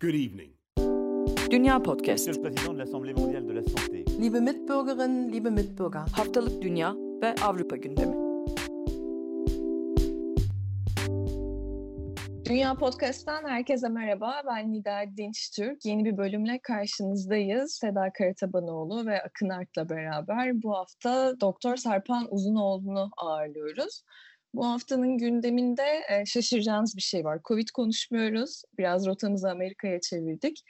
[0.00, 0.50] Good evening.
[1.50, 2.26] Dünya Podcast.
[2.26, 4.04] Monsieur le Président de l'Assemblée mondiale de la santé.
[4.18, 6.04] Liebe Mitbürgerinnen, liebe Mitbürger.
[6.12, 8.14] Haftalık Dünya ve Avrupa gündemi.
[12.44, 14.42] Dünya Podcast'tan herkese merhaba.
[14.46, 15.84] Ben Nida Dinçtürk.
[15.84, 17.72] Yeni bir bölümle karşınızdayız.
[17.74, 24.02] Seda Karatabanoğlu ve Akın Art'la beraber bu hafta Doktor Sarpan Uzunoğlu'nu ağırlıyoruz.
[24.54, 27.40] Bu haftanın gündeminde e, şaşıracağınız bir şey var.
[27.44, 28.62] Covid konuşmuyoruz.
[28.78, 30.64] Biraz rotamızı Amerika'ya çevirdik.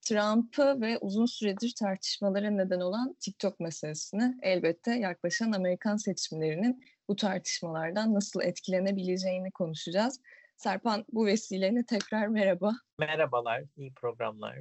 [0.00, 8.14] Trump'ı ve uzun süredir tartışmalara neden olan TikTok meselesini elbette yaklaşan Amerikan seçimlerinin bu tartışmalardan
[8.14, 10.20] nasıl etkilenebileceğini konuşacağız.
[10.56, 12.72] Serpan bu vesileyle tekrar merhaba.
[12.98, 14.58] Merhabalar, iyi programlar.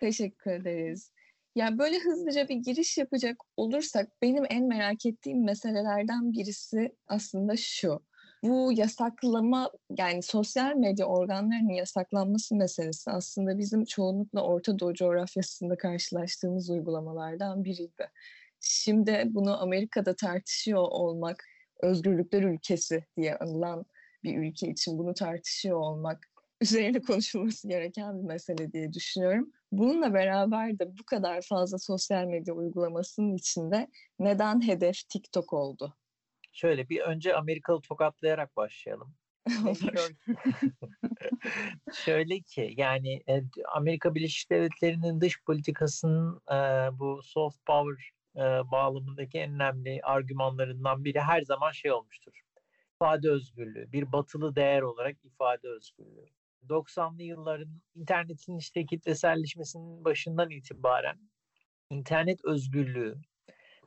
[0.00, 1.12] Teşekkür ederiz.
[1.54, 8.09] Yani böyle hızlıca bir giriş yapacak olursak benim en merak ettiğim meselelerden birisi aslında şu.
[8.42, 16.70] Bu yasaklama yani sosyal medya organlarının yasaklanması meselesi aslında bizim çoğunlukla Orta Doğu coğrafyasında karşılaştığımız
[16.70, 18.10] uygulamalardan biriydi.
[18.60, 21.44] Şimdi bunu Amerika'da tartışıyor olmak,
[21.82, 23.84] özgürlükler ülkesi diye anılan
[24.24, 26.18] bir ülke için bunu tartışıyor olmak
[26.60, 29.50] üzerine konuşulması gereken bir mesele diye düşünüyorum.
[29.72, 33.88] Bununla beraber de bu kadar fazla sosyal medya uygulamasının içinde
[34.18, 35.99] neden hedef TikTok oldu?
[36.52, 39.14] Şöyle bir önce Amerikalı tokatlayarak başlayalım.
[41.94, 43.42] Şöyle ki yani e,
[43.74, 46.54] Amerika Birleşik Devletleri'nin dış politikasının e,
[46.98, 48.40] bu soft power e,
[48.70, 52.40] bağlamındaki en önemli argümanlarından biri her zaman şey olmuştur.
[52.94, 56.26] İfade özgürlüğü, bir batılı değer olarak ifade özgürlüğü.
[56.68, 61.18] 90'lı yılların internetin işte kitleselleşmesinin başından itibaren
[61.90, 63.14] internet özgürlüğü,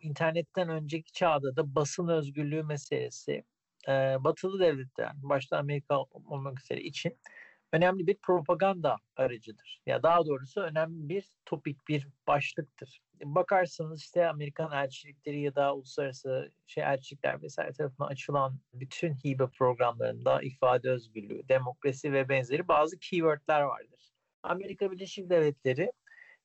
[0.03, 3.43] internetten önceki çağda da basın özgürlüğü meselesi
[3.87, 7.17] e, batılı devletler, başta Amerika olmak üzere için
[7.73, 9.81] önemli bir propaganda aracıdır.
[9.85, 13.01] Ya daha doğrusu önemli bir topik, bir başlıktır.
[13.23, 20.41] Bakarsınız işte Amerikan elçilikleri ya da uluslararası şey elçilikler vesaire tarafından açılan bütün hibe programlarında
[20.41, 24.11] ifade özgürlüğü, demokrasi ve benzeri bazı keywordler vardır.
[24.43, 25.91] Amerika Birleşik Devletleri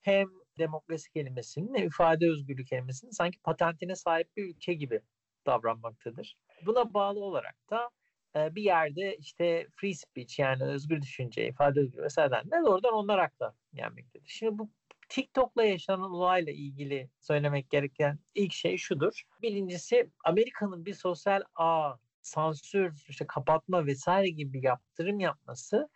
[0.02, 0.28] hem
[0.58, 5.00] demokrasi kelimesinin ifade özgürlüğü kelimesinin sanki patentine sahip bir ülke gibi
[5.46, 6.36] davranmaktadır.
[6.66, 7.90] Buna bağlı olarak da
[8.36, 13.18] e, bir yerde işte free speech yani özgür düşünce, ifade özgürlüğü vesaire ne oradan onlar
[13.18, 14.28] akla gelmektedir.
[14.28, 14.70] Şimdi bu
[15.08, 19.22] TikTok'la yaşanan olayla ilgili söylemek gereken ilk şey şudur.
[19.42, 25.88] Birincisi Amerika'nın bir sosyal ağ, sansür, işte kapatma vesaire gibi yaptırım yapması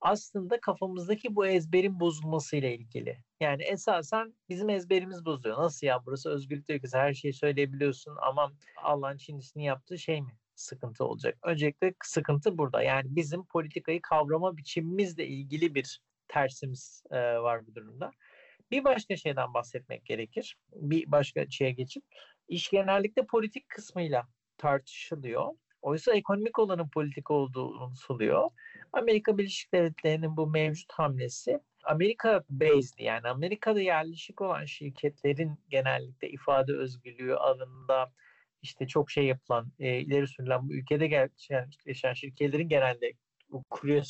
[0.00, 3.18] aslında kafamızdaki bu ezberin bozulmasıyla ilgili.
[3.40, 5.58] Yani esasen bizim ezberimiz bozuyor.
[5.58, 10.30] Nasıl ya burası özgürlük ülkesi her şeyi söyleyebiliyorsun ama Allah'ın Çinlisini yaptığı şey mi?
[10.56, 11.38] sıkıntı olacak.
[11.42, 12.82] Öncelikle sıkıntı burada.
[12.82, 18.10] Yani bizim politikayı kavrama biçimimizle ilgili bir tersimiz e, var bu durumda.
[18.70, 20.56] Bir başka şeyden bahsetmek gerekir.
[20.72, 22.04] Bir başka şeye geçip
[22.48, 24.28] iş genellikle politik kısmıyla
[24.58, 25.52] tartışılıyor.
[25.82, 28.50] Oysa ekonomik olanın politik olduğu unutuluyor.
[28.96, 36.72] Amerika Birleşik Devletleri'nin bu mevcut hamlesi Amerika based yani Amerika'da yerleşik olan şirketlerin genellikle ifade
[36.72, 38.12] özgürlüğü alanında
[38.62, 41.30] işte çok şey yapılan, e, ileri sürülen bu ülkede
[41.86, 43.12] yaşayan şirketlerin genelde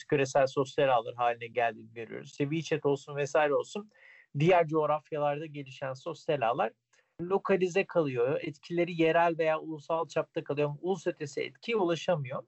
[0.09, 2.31] küresel sosyal ağlar haline geldiğini görüyoruz.
[2.31, 3.91] İşte olsun vesaire olsun
[4.39, 6.73] diğer coğrafyalarda gelişen sosyal ağlar
[7.21, 8.41] lokalize kalıyor.
[8.43, 10.71] Etkileri yerel veya ulusal çapta kalıyor.
[10.81, 12.43] Ulus ötesi etkiye ulaşamıyor.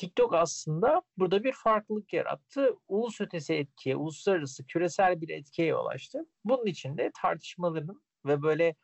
[0.00, 2.70] TikTok aslında burada bir farklılık yarattı.
[2.88, 6.18] Ulus ötesi etkiye, uluslararası, küresel bir etkiye ulaştı.
[6.44, 8.74] Bunun için de tartışmaların ve böyle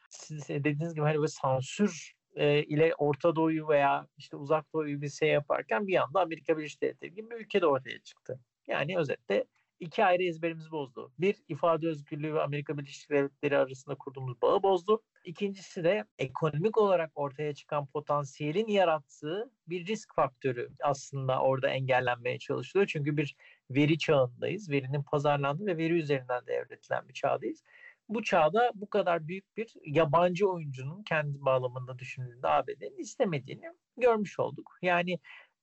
[0.48, 5.28] dediğiniz gibi hani böyle sansür e, ile Orta Doğu'yu veya işte Uzak Doğu'yu bir şey
[5.28, 8.40] yaparken bir anda Amerika Birleşik Devletleri gibi bir ülke de ortaya çıktı.
[8.66, 9.44] Yani özetle
[9.80, 11.12] iki ayrı ezberimiz bozdu.
[11.18, 15.02] Bir, ifade özgürlüğü ve Amerika Birleşik Devletleri arasında kurduğumuz bağı bozdu.
[15.24, 22.88] İkincisi de ekonomik olarak ortaya çıkan potansiyelin yarattığı bir risk faktörü aslında orada engellenmeye çalışılıyor.
[22.92, 23.36] Çünkü bir
[23.70, 24.70] veri çağındayız.
[24.70, 27.62] Verinin pazarlandığı ve veri üzerinden devretilen bir çağdayız
[28.08, 34.78] bu çağda bu kadar büyük bir yabancı oyuncunun kendi bağlamında düşünüldüğünde ABD'nin istemediğini görmüş olduk.
[34.82, 35.18] Yani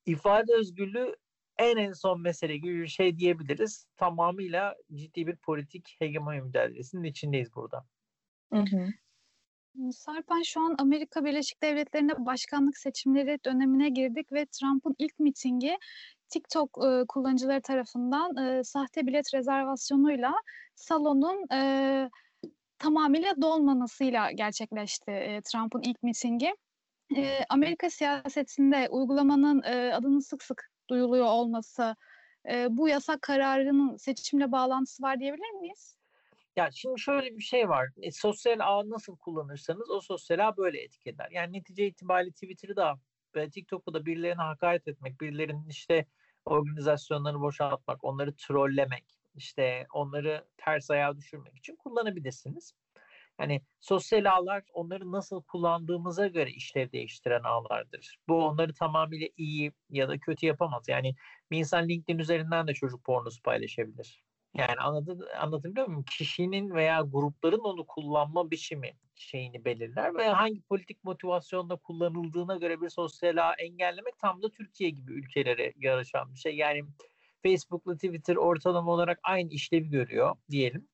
[0.05, 1.15] ifade özgürlüğü
[1.57, 3.87] en en son mesele gibi bir şey diyebiliriz.
[3.97, 7.85] Tamamıyla ciddi bir politik hegemonya mücadelesinin içindeyiz burada.
[8.53, 8.87] Hı hı.
[9.91, 15.77] Sarpan şu an Amerika Birleşik Devletleri'nde başkanlık seçimleri dönemine girdik ve Trump'ın ilk mitingi
[16.29, 20.33] TikTok e, kullanıcıları tarafından e, sahte bilet rezervasyonuyla
[20.75, 22.09] salonun e,
[22.77, 26.55] tamamıyla dolmanasıyla gerçekleşti e, Trump'ın ilk mitingi.
[27.17, 31.95] E, Amerika siyasetinde uygulamanın e, adının sık sık duyuluyor olması
[32.51, 35.97] e, bu yasak kararının seçimle bağlantısı var diyebilir miyiz?
[36.55, 37.89] Ya şimdi şöyle bir şey var.
[38.01, 41.27] E, sosyal ağ nasıl kullanırsanız o sosyal ağ böyle etkiler.
[41.31, 42.99] Yani netice itibariyle Twitter'ı da
[43.35, 46.05] ve TikTok'u da birilerine hakaret etmek, birilerinin işte
[46.45, 49.05] organizasyonlarını boşaltmak, onları trollemek,
[49.35, 52.73] işte onları ters ayağa düşürmek için kullanabilirsiniz.
[53.39, 58.17] Yani sosyal ağlar onları nasıl kullandığımıza göre işlev değiştiren ağlardır.
[58.27, 60.85] Bu onları tamamıyla iyi ya da kötü yapamaz.
[60.87, 61.15] Yani
[61.51, 64.23] bir insan LinkedIn üzerinden de çocuk pornosu paylaşabilir.
[64.53, 66.05] Yani anladın, anlatabiliyor muyum?
[66.17, 72.89] Kişinin veya grupların onu kullanma biçimi şeyini belirler ve hangi politik motivasyonla kullanıldığına göre bir
[72.89, 76.55] sosyal ağ engellemek tam da Türkiye gibi ülkelere yarışan bir şey.
[76.55, 76.83] Yani
[77.43, 80.87] Facebook'la Twitter ortalama olarak aynı işlevi görüyor diyelim.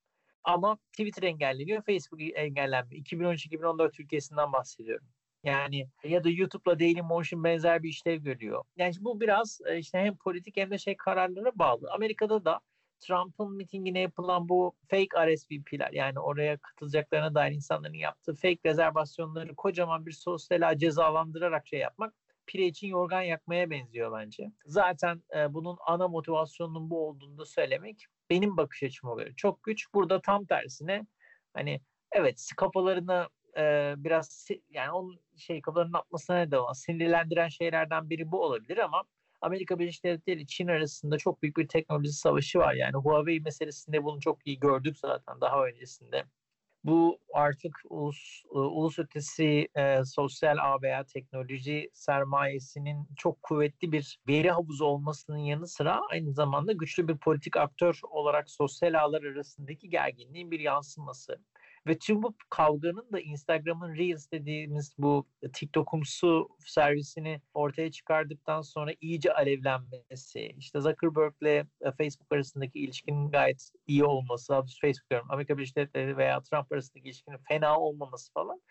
[0.44, 3.03] Ama Twitter engelleniyor, Facebook engellenmiyor.
[3.06, 5.07] 2013-2014 Türkiye'sinden bahsediyorum.
[5.44, 8.63] Yani ya da YouTube'la Dailymotion benzer bir işlev görüyor.
[8.77, 11.91] Yani bu biraz e, işte hem politik hem de şey kararlara bağlı.
[11.91, 12.59] Amerika'da da
[13.00, 20.06] Trump'ın mitingine yapılan bu fake RSVP'ler yani oraya katılacaklarına dair insanların yaptığı fake rezervasyonları kocaman
[20.06, 22.13] bir sosyal cezalandırarak şey yapmak
[22.47, 24.51] pire için yorgan yakmaya benziyor bence.
[24.65, 29.94] Zaten e, bunun ana motivasyonunun bu olduğunu da söylemek benim bakış açıma göre çok güç.
[29.94, 31.06] Burada tam tersine
[31.54, 31.81] hani
[32.12, 38.44] evet kafalarını e, biraz yani onun şey kafalarının atmasına neden olan sinirlendiren şeylerden biri bu
[38.44, 39.04] olabilir ama
[39.42, 42.74] Amerika Birleşik Devletleri Çin arasında çok büyük bir teknoloji savaşı var.
[42.74, 46.24] Yani Huawei meselesinde bunu çok iyi gördük zaten daha öncesinde.
[46.84, 54.20] Bu artık ulus, e, ulus ötesi e, sosyal ağ veya teknoloji sermayesinin çok kuvvetli bir
[54.28, 59.90] veri havuzu olmasının yanı sıra aynı zamanda güçlü bir politik aktör olarak sosyal ağlar arasındaki
[59.90, 61.40] gerginliğin bir yansıması.
[61.88, 69.34] Ve tüm bu kavganın da Instagram'ın Reels dediğimiz bu TikTok'umsu servisini ortaya çıkardıktan sonra iyice
[69.34, 76.18] alevlenmesi, işte Zuckerberg'le e, Facebook arasındaki ilişkinin gayet iyi olması, Facebook diyorum, Amerika Birleşik Devletleri
[76.18, 78.62] veya Trump arasındaki ilişkinin fena olmaması falan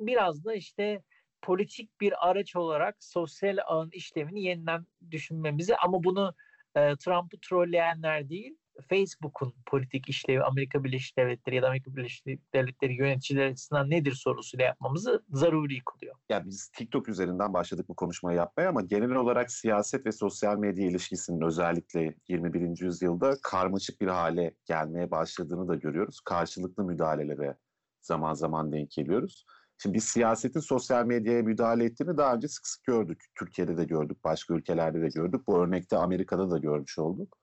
[0.00, 1.02] biraz da işte
[1.42, 6.34] politik bir araç olarak sosyal ağın işlemini yeniden düşünmemizi ama bunu
[6.74, 12.94] e, Trump'ı trolleyenler değil, Facebook'un politik işlevi Amerika Birleşik Devletleri ya da Amerika Birleşik Devletleri
[12.94, 16.16] yöneticileri açısından nedir sorusuyla yapmamızı zaruri kılıyor.
[16.28, 20.86] Ya biz TikTok üzerinden başladık bu konuşmayı yapmaya ama genel olarak siyaset ve sosyal medya
[20.86, 22.80] ilişkisinin özellikle 21.
[22.80, 26.20] yüzyılda karmaşık bir hale gelmeye başladığını da görüyoruz.
[26.20, 27.56] Karşılıklı müdahalelere
[28.00, 29.44] zaman zaman denk geliyoruz.
[29.82, 33.24] Şimdi biz siyasetin sosyal medyaya müdahale ettiğini daha önce sık sık gördük.
[33.38, 35.46] Türkiye'de de gördük, başka ülkelerde de gördük.
[35.46, 37.39] Bu örnekte Amerika'da da görmüş olduk.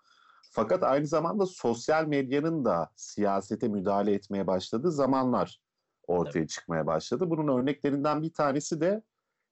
[0.51, 5.61] Fakat aynı zamanda sosyal medyanın da siyasete müdahale etmeye başladığı zamanlar
[6.07, 6.49] ortaya evet.
[6.49, 7.29] çıkmaya başladı.
[7.29, 9.03] Bunun örneklerinden bir tanesi de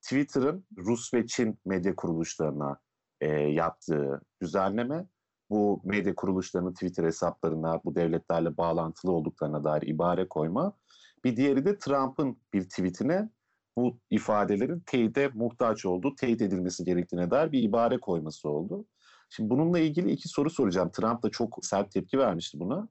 [0.01, 2.79] Twitter'ın Rus ve Çin medya kuruluşlarına
[3.21, 5.07] e, yaptığı düzenleme.
[5.49, 10.77] Bu medya kuruluşlarının Twitter hesaplarına bu devletlerle bağlantılı olduklarına dair ibare koyma.
[11.23, 13.29] Bir diğeri de Trump'ın bir tweetine
[13.77, 18.85] bu ifadelerin teyide muhtaç olduğu, teyit edilmesi gerektiğine dair bir ibare koyması oldu.
[19.29, 20.91] Şimdi bununla ilgili iki soru soracağım.
[20.91, 22.87] Trump da çok sert tepki vermişti buna.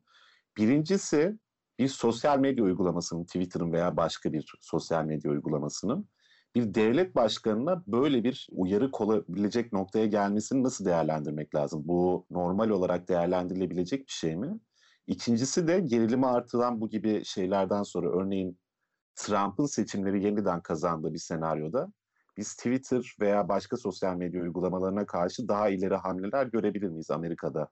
[0.57, 1.39] Birincisi
[1.79, 6.09] bir sosyal medya uygulamasının, Twitter'ın veya başka bir sosyal medya uygulamasının
[6.55, 11.83] bir devlet başkanına böyle bir uyarı kolabilecek noktaya gelmesini nasıl değerlendirmek lazım?
[11.85, 14.61] Bu normal olarak değerlendirilebilecek bir şey mi?
[15.07, 18.59] İkincisi de gerilimi artıran bu gibi şeylerden sonra örneğin
[19.17, 21.93] Trump'ın seçimleri yeniden kazandığı bir senaryoda
[22.37, 27.69] biz Twitter veya başka sosyal medya uygulamalarına karşı daha ileri hamleler görebilir miyiz Amerika'da?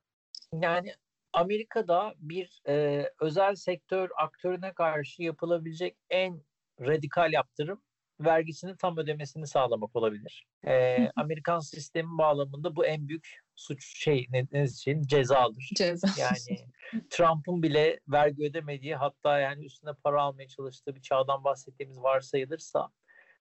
[0.52, 0.95] Yani
[1.33, 6.42] Amerika'da bir e, özel sektör aktörüne karşı yapılabilecek en
[6.81, 7.83] radikal yaptırım
[8.21, 10.47] vergisini tam ödemesini sağlamak olabilir.
[10.66, 15.71] E, Amerikan sistemi bağlamında bu en büyük suç şey ne, ne için cezadır.
[15.75, 16.09] Ceza.
[16.19, 16.59] Yani
[17.11, 22.90] Trump'ın bile vergi ödemediği hatta yani üstüne para almaya çalıştığı bir çağdan bahsettiğimiz varsayılırsa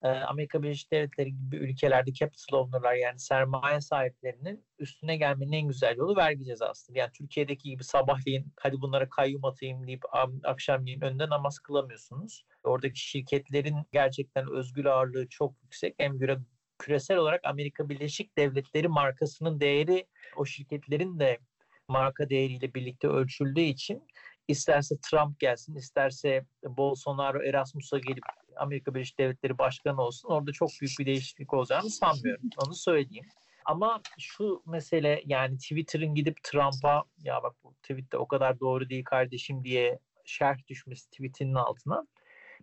[0.01, 6.15] Amerika Birleşik Devletleri gibi ülkelerde capital owner'lar yani sermaye sahiplerinin üstüne gelmenin en güzel yolu
[6.15, 6.95] vergi cezasıdır.
[6.95, 10.01] Yani Türkiye'deki gibi sabahleyin hadi bunlara kayyum atayım deyip
[10.43, 12.45] akşamleyin önünde namaz kılamıyorsunuz.
[12.63, 15.95] Oradaki şirketlerin gerçekten özgür ağırlığı çok yüksek.
[15.97, 16.37] Hem göre
[16.79, 21.39] küresel olarak Amerika Birleşik Devletleri markasının değeri o şirketlerin de
[21.87, 24.07] marka değeriyle birlikte ölçüldüğü için
[24.47, 28.23] isterse Trump gelsin, isterse Bolsonaro Erasmus'a gelip
[28.55, 32.49] Amerika Birleşik Devletleri Başkanı olsun orada çok büyük bir değişiklik olacağını sanmıyorum.
[32.65, 33.25] Onu söyleyeyim.
[33.65, 38.89] Ama şu mesele yani Twitter'ın gidip Trump'a ya bak bu tweet de o kadar doğru
[38.89, 42.07] değil kardeşim diye şerh düşmesi tweetinin altına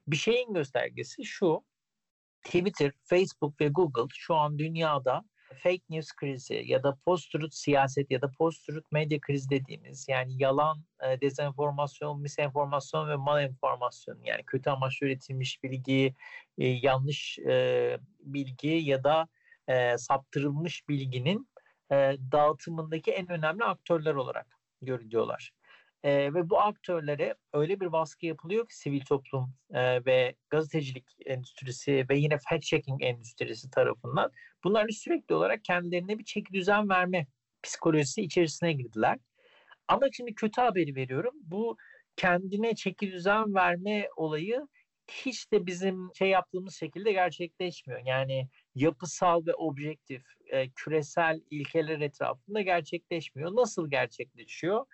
[0.07, 1.64] bir şeyin göstergesi şu
[2.45, 5.25] Twitter, Facebook ve Google şu an dünyada
[5.55, 10.85] fake news krizi ya da post-truth siyaset ya da post-truth medya krizi dediğimiz yani yalan,
[11.02, 16.14] e, dezenformasyon, misenformasyon ve malenformasyon yani kötü amaçlı üretilmiş bilgi,
[16.59, 19.28] e, yanlış e, bilgi ya da
[19.69, 21.49] e, saptırılmış bilginin
[21.93, 24.47] e, dağıtımındaki en önemli aktörler olarak
[24.83, 25.52] görülüyorlar.
[26.02, 32.07] E, ve bu aktörlere öyle bir baskı yapılıyor ki sivil toplum e, ve gazetecilik endüstrisi
[32.11, 34.33] ve yine fact checking endüstrisi tarafından
[34.64, 37.26] bunların sürekli olarak kendilerine bir çeki düzen verme
[37.62, 39.19] psikolojisi içerisine girdiler.
[39.88, 41.35] Ama şimdi kötü haberi veriyorum.
[41.43, 41.76] Bu
[42.17, 44.67] kendine çeki düzen verme olayı
[45.11, 48.00] hiç de bizim şey yaptığımız şekilde gerçekleşmiyor.
[48.07, 53.57] Yani yapısal ve objektif, e, küresel ilkeler etrafında gerçekleşmiyor.
[53.57, 54.87] Nasıl gerçekleşiyor?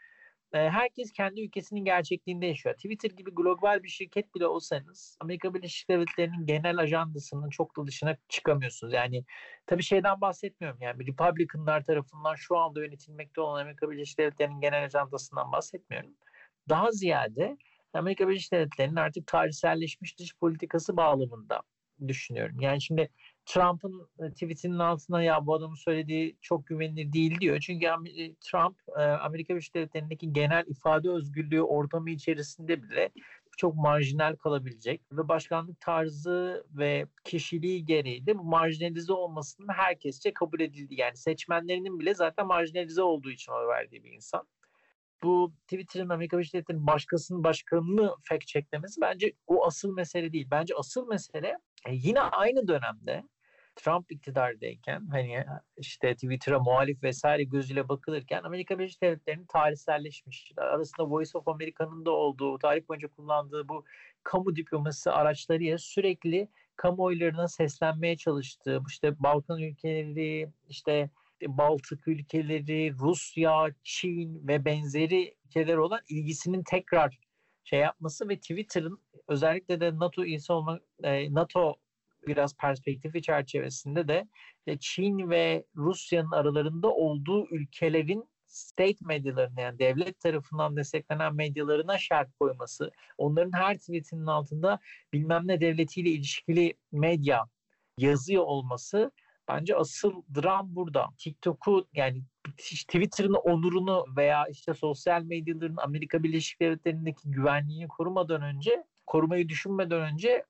[0.58, 2.75] Herkes kendi ülkesinin gerçekliğinde yaşıyor.
[2.75, 8.16] Twitter gibi global bir şirket bile olsanız Amerika Birleşik Devletleri'nin genel ajandasının çok da dışına
[8.28, 8.92] çıkamıyorsunuz.
[8.92, 9.25] Yani
[9.66, 10.78] tabii şeyden bahsetmiyorum.
[10.82, 16.11] Yani Republicanlar tarafından şu anda yönetilmekte olan Amerika Birleşik Devletleri'nin genel ajandasından bahsetmiyorum.
[16.68, 17.56] Daha ziyade
[17.92, 21.62] Amerika Birleşik Devletleri'nin artık tarihselleşmiş dış politikası bağlamında
[22.08, 22.61] düşünüyorum.
[22.61, 23.08] Yani şimdi
[23.46, 27.60] Trump'ın e, tweetinin altına ya bu adamın söylediği çok güvenilir değil diyor.
[27.60, 33.10] Çünkü e, Trump e, Amerika Birleşik Devletleri'ndeki genel ifade özgürlüğü ortamı içerisinde bile
[33.56, 40.60] çok marjinal kalabilecek ve başkanlık tarzı ve kişiliği gereği de bu marjinalize olmasının herkesçe kabul
[40.60, 40.94] edildi.
[40.94, 44.48] Yani seçmenlerinin bile zaten marjinalize olduğu için oy verdiği bir insan.
[45.22, 50.48] Bu Twitter'ın Amerika Birleşik Devletleri'nin başkasının başkanını fact checklemesi bence o asıl mesele değil.
[50.50, 51.58] Bence asıl mesele
[51.90, 53.24] yine aynı dönemde
[53.76, 55.44] Trump iktidardayken hani
[55.76, 60.52] işte Twitter'a muhalif vesaire gözüyle bakılırken Amerika Birleşik Devletleri'nin tarihselleşmiş.
[60.56, 63.84] Arasında Voice of America'nın da olduğu, tarih boyunca kullandığı bu
[64.22, 71.10] kamu diplomasi araçlarıyla sürekli kamuoylarına seslenmeye çalıştığı, işte Balkan ülkeleri, işte
[71.46, 77.18] Baltık ülkeleri, Rusya, Çin ve benzeri ülkeler olan ilgisinin tekrar
[77.64, 80.80] şey yapması ve Twitter'ın özellikle de NATO üyesi olma,
[81.30, 81.76] NATO
[82.26, 84.28] biraz perspektifi çerçevesinde de
[84.66, 92.28] e, Çin ve Rusya'nın aralarında olduğu ülkelerin state medyalarına yani devlet tarafından desteklenen medyalarına şart
[92.40, 94.78] koyması, onların her tweetinin altında
[95.12, 97.44] bilmem ne devletiyle ilişkili medya
[97.98, 99.10] yazıyor olması
[99.48, 101.08] bence asıl dram burada.
[101.18, 102.22] TikTok'u yani
[102.58, 110.44] Twitter'ın onurunu veya işte sosyal medyaların Amerika Birleşik Devletleri'ndeki güvenliğini korumadan önce korumayı düşünmeden önce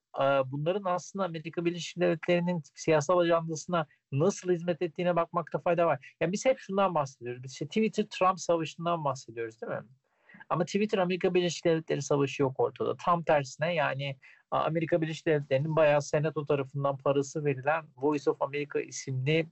[0.46, 6.16] bunların aslında Amerika Birleşik Devletleri'nin siyasal ajandasına nasıl hizmet ettiğine bakmakta fayda var.
[6.20, 7.42] Yani biz hep şundan bahsediyoruz.
[7.42, 9.82] Biz işte Twitter-Trump savaşından bahsediyoruz değil mi?
[10.48, 12.96] Ama Twitter Amerika Birleşik Devletleri savaşı yok ortada.
[12.96, 14.16] Tam tersine yani
[14.50, 19.46] Amerika Birleşik Devletleri'nin bayağı senato tarafından parası verilen Voice of America isimli e,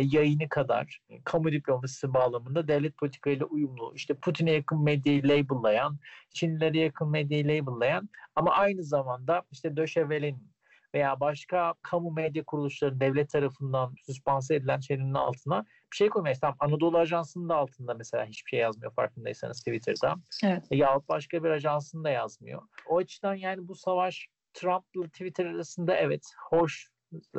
[0.00, 5.98] yayını kadar kamu diplomasisi bağlamında devlet politikayla uyumlu, işte Putin'e yakın medyayı label'layan,
[6.30, 10.54] Çinlilere yakın medyayı label'layan ama aynı zamanda işte Döşevel'in
[10.94, 16.40] veya başka kamu medya kuruluşları devlet tarafından süspanse edilen şeylerin altına bir şey koymayız.
[16.40, 20.14] Tamam Anadolu Ajansı'nın da altında mesela hiçbir şey yazmıyor farkındaysanız Twitter'da.
[20.44, 20.64] Evet.
[20.70, 22.62] Yahut başka bir ajansın da yazmıyor.
[22.88, 26.88] O açıdan yani bu savaş Trump'la Twitter arasında evet hoş,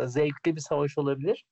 [0.06, 1.46] zevkli bir savaş olabilir.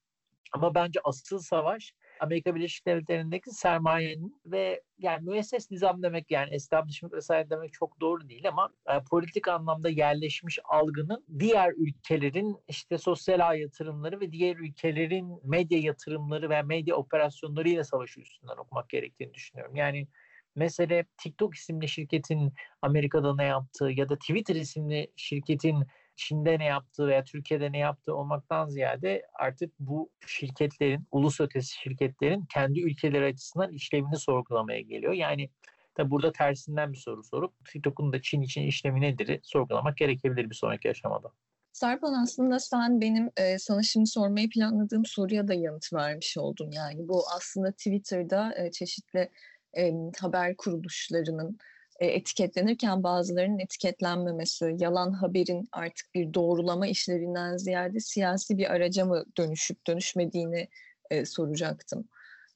[0.53, 7.13] Ama bence asıl savaş Amerika Birleşik Devletleri'ndeki sermayenin ve yani müesses nizam demek yani establishment
[7.13, 13.49] vesaire demek çok doğru değil ama e, politik anlamda yerleşmiş algının diğer ülkelerin işte sosyal
[13.49, 19.75] ağ yatırımları ve diğer ülkelerin medya yatırımları ve medya operasyonlarıyla savaşı üstünden okumak gerektiğini düşünüyorum.
[19.75, 20.07] Yani
[20.55, 27.07] mesele TikTok isimli şirketin Amerika'da ne yaptığı ya da Twitter isimli şirketin Çin'de ne yaptığı
[27.07, 33.71] veya Türkiye'de ne yaptığı olmaktan ziyade artık bu şirketlerin, ulus ötesi şirketlerin kendi ülkeleri açısından
[33.71, 35.13] işlevini sorgulamaya geliyor.
[35.13, 35.49] Yani
[35.95, 40.55] tabi burada tersinden bir soru sorup TikTok'un da Çin için işlemi nedir sorgulamak gerekebilir bir
[40.55, 41.31] sonraki aşamada.
[41.73, 46.71] Sarpan aslında sen benim e, sana şimdi sormayı planladığım soruya da yanıt vermiş oldun.
[46.71, 49.29] Yani bu aslında Twitter'da e, çeşitli
[49.77, 51.57] e, haber kuruluşlarının
[51.99, 59.25] e, etiketlenirken bazılarının etiketlenmemesi, yalan haberin artık bir doğrulama işlerinden ziyade siyasi bir araca mı
[59.37, 60.67] dönüşüp dönüşmediğini
[61.09, 62.07] e, soracaktım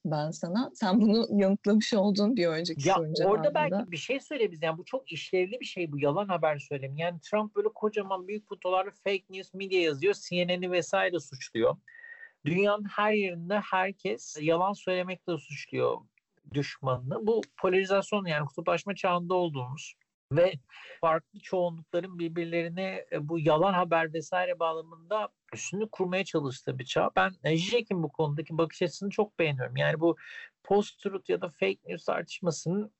[0.04, 0.70] ben sana.
[0.74, 4.62] Sen bunu yanıtlamış oldun bir önceki ya, sorun Orada belki bir şey söyleyebiliriz.
[4.62, 7.00] Yani bu çok işlevli bir şey bu yalan haber söylemi.
[7.00, 10.14] Yani Trump böyle kocaman büyük fotoğraflı fake news media yazıyor.
[10.14, 11.76] CNN'i vesaire suçluyor.
[12.44, 15.98] Dünyanın her yerinde herkes yalan söylemekle suçluyor
[16.54, 17.26] düşmanını.
[17.26, 19.94] Bu polarizasyon yani kutuplaşma çağında olduğumuz
[20.32, 20.52] ve
[21.00, 27.10] farklı çoğunlukların birbirlerine e, bu yalan haber vesaire bağlamında üstünü kurmaya çalıştığı bir çağ.
[27.16, 29.76] Ben Zizek'in bu konudaki bakış açısını çok beğeniyorum.
[29.76, 30.16] Yani bu
[30.64, 32.92] post-truth ya da fake news tartışmasının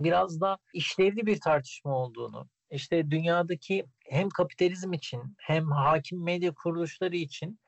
[0.00, 7.16] biraz da işlevli bir tartışma olduğunu, işte dünyadaki hem kapitalizm için hem hakim medya kuruluşları
[7.16, 7.58] için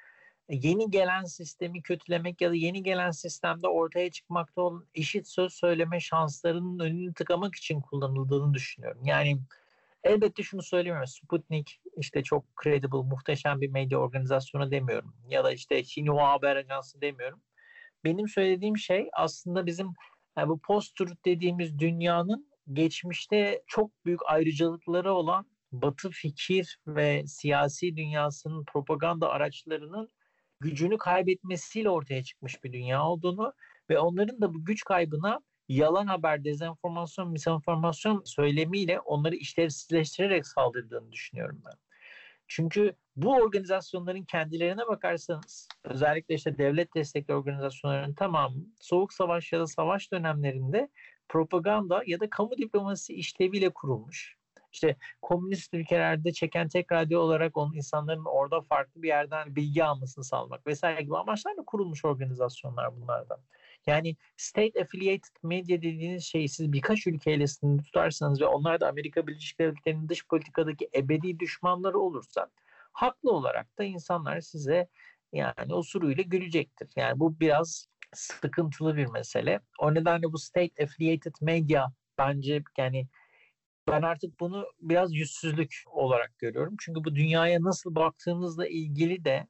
[0.48, 6.00] yeni gelen sistemi kötülemek ya da yeni gelen sistemde ortaya çıkmakta olan eşit söz söyleme
[6.00, 9.04] şanslarının önünü tıkamak için kullanıldığını düşünüyorum.
[9.04, 9.38] Yani
[10.04, 11.06] elbette şunu söylemiyorum.
[11.06, 15.14] Sputnik işte çok credible, muhteşem bir medya organizasyonu demiyorum.
[15.28, 17.42] Ya da işte Xinhua Haber Ajansı demiyorum.
[18.04, 19.88] Benim söylediğim şey aslında bizim
[20.38, 28.64] yani bu post-truth dediğimiz dünyanın geçmişte çok büyük ayrıcalıkları olan Batı fikir ve siyasi dünyasının
[28.64, 30.10] propaganda araçlarının
[30.60, 33.52] gücünü kaybetmesiyle ortaya çıkmış bir dünya olduğunu
[33.90, 41.62] ve onların da bu güç kaybına yalan haber, dezenformasyon, misinformasyon söylemiyle onları işlevsizleştirerek saldırdığını düşünüyorum
[41.66, 41.74] ben.
[42.48, 49.66] Çünkü bu organizasyonların kendilerine bakarsanız özellikle işte devlet destekli organizasyonların tamamı soğuk savaş ya da
[49.66, 50.88] savaş dönemlerinde
[51.28, 54.35] propaganda ya da kamu diplomasi işleviyle kurulmuş.
[54.76, 60.24] İşte komünist ülkelerde çeken tek radyo olarak onun insanların orada farklı bir yerden bilgi almasını
[60.24, 63.38] sağlamak vesaire gibi amaçlarla kurulmuş organizasyonlar bunlardan.
[63.86, 69.26] Yani state affiliated media dediğiniz şeyi siz birkaç ülkeyle sınırlı tutarsanız ve onlar da Amerika
[69.26, 72.50] Birleşik Devletleri'nin dış politikadaki ebedi düşmanları olursa
[72.92, 74.88] haklı olarak da insanlar size
[75.32, 76.90] yani osuruyla gülecektir.
[76.96, 79.60] Yani bu biraz sıkıntılı bir mesele.
[79.78, 81.86] O nedenle bu state affiliated media
[82.18, 83.06] bence yani
[83.88, 86.76] ben artık bunu biraz yüzsüzlük olarak görüyorum.
[86.80, 89.46] Çünkü bu dünyaya nasıl baktığınızla ilgili de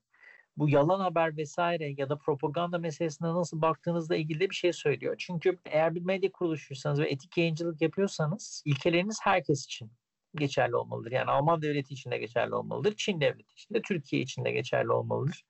[0.57, 5.15] bu yalan haber vesaire ya da propaganda meselesine nasıl baktığınızla ilgili de bir şey söylüyor.
[5.19, 9.91] Çünkü eğer bir medya kuruluşuysanız ve etik yayıncılık yapıyorsanız ilkeleriniz herkes için
[10.35, 11.13] geçerli olmalıdır.
[11.13, 12.95] Yani Alman devleti için de geçerli olmalıdır.
[12.97, 15.45] Çin devleti için de Türkiye için de geçerli olmalıdır.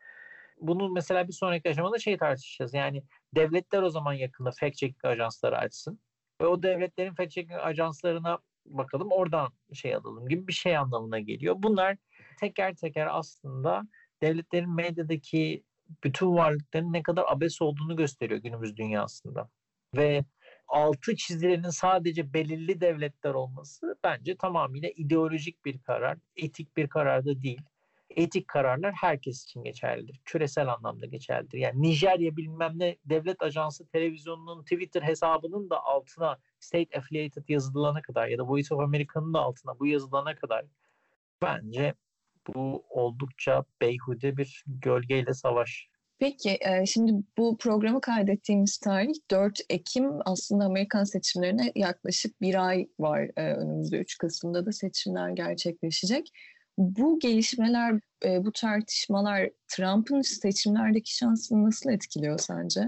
[0.61, 2.75] Bunu mesela bir sonraki aşamada şey tartışacağız.
[2.75, 3.03] Yani
[3.35, 6.01] devletler o zaman yakında fact checking ajansları açsın.
[6.41, 11.55] Ve o devletlerin fact checking ajanslarına bakalım oradan şey alalım gibi bir şey anlamına geliyor.
[11.59, 11.97] Bunlar
[12.41, 13.83] teker teker aslında
[14.23, 15.65] devletlerin medyadaki
[16.05, 19.51] bütün varlıkların ne kadar abes olduğunu gösteriyor günümüz dünyasında.
[19.97, 20.25] Ve
[20.69, 27.43] altı çizilenin sadece belirli devletler olması bence tamamıyla ideolojik bir karar, etik bir karar da
[27.43, 27.61] değil.
[28.11, 30.21] Etik kararlar herkes için geçerlidir.
[30.25, 31.59] Küresel anlamda geçerlidir.
[31.59, 38.29] Yani Nijerya bilmem ne devlet ajansı televizyonunun Twitter hesabının da altına state affiliated yazılana kadar
[38.29, 40.65] ya da Voice of America'nın da altına bu yazılana kadar
[41.43, 41.95] bence
[42.55, 45.89] bu oldukça beyhude bir gölgeyle savaş.
[46.19, 53.31] Peki şimdi bu programı kaydettiğimiz tarih 4 Ekim aslında Amerikan seçimlerine yaklaşık bir ay var
[53.37, 56.33] önümüzde 3 Kasım'da da seçimler gerçekleşecek.
[56.79, 62.81] Bu gelişmeler, bu tartışmalar Trump'ın seçimlerdeki şansını nasıl etkiliyor sence?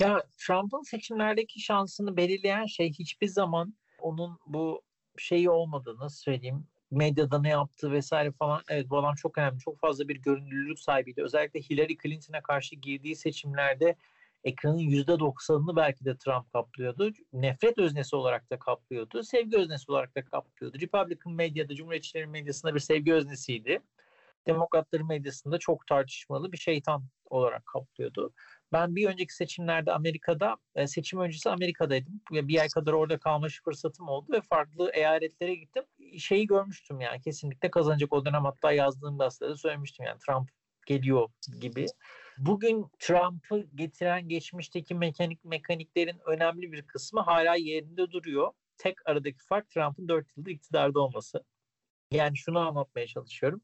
[0.00, 4.82] Ya Trump'ın seçimlerdeki şansını belirleyen şey hiçbir zaman onun bu
[5.18, 10.08] şeyi olmadı söyleyeyim medyada ne yaptığı vesaire falan evet bu adam çok önemli çok fazla
[10.08, 13.96] bir görünürlülük sahibiydi özellikle Hillary Clinton'a karşı girdiği seçimlerde
[14.44, 17.12] ekranın %90'ını belki de Trump kaplıyordu.
[17.32, 19.22] Nefret öznesi olarak da kaplıyordu.
[19.22, 20.80] Sevgi öznesi olarak da kaplıyordu.
[20.80, 23.80] Republican medyada, Cumhuriyetçilerin medyasında bir sevgi öznesiydi.
[24.46, 28.32] Demokratların medyasında çok tartışmalı bir şeytan olarak kaplıyordu.
[28.72, 32.20] Ben bir önceki seçimlerde Amerika'da, e, seçim öncesi Amerika'daydım.
[32.30, 35.84] Bir ay kadar orada kalmış fırsatım oldu ve farklı eyaletlere gittim.
[36.18, 40.50] Şeyi görmüştüm yani kesinlikle kazanacak o dönem hatta yazdığım gazetede söylemiştim yani Trump
[40.86, 41.28] geliyor
[41.60, 41.86] gibi.
[42.38, 48.52] Bugün Trump'ı getiren geçmişteki mekanik mekaniklerin önemli bir kısmı hala yerinde duruyor.
[48.78, 51.44] Tek aradaki fark Trump'ın 4 yıldır iktidarda olması.
[52.12, 53.62] Yani şunu anlatmaya çalışıyorum.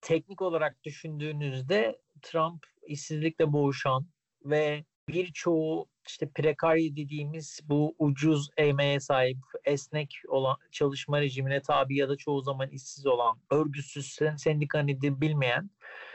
[0.00, 4.06] Teknik olarak düşündüğünüzde Trump işsizlikle boğuşan,
[4.44, 12.08] ve birçoğu işte prekarya dediğimiz bu ucuz emeğe sahip, esnek olan çalışma rejimine tabi ya
[12.08, 15.70] da çoğu zaman işsiz olan, örgütsüz, sendika nedir bilmeyen,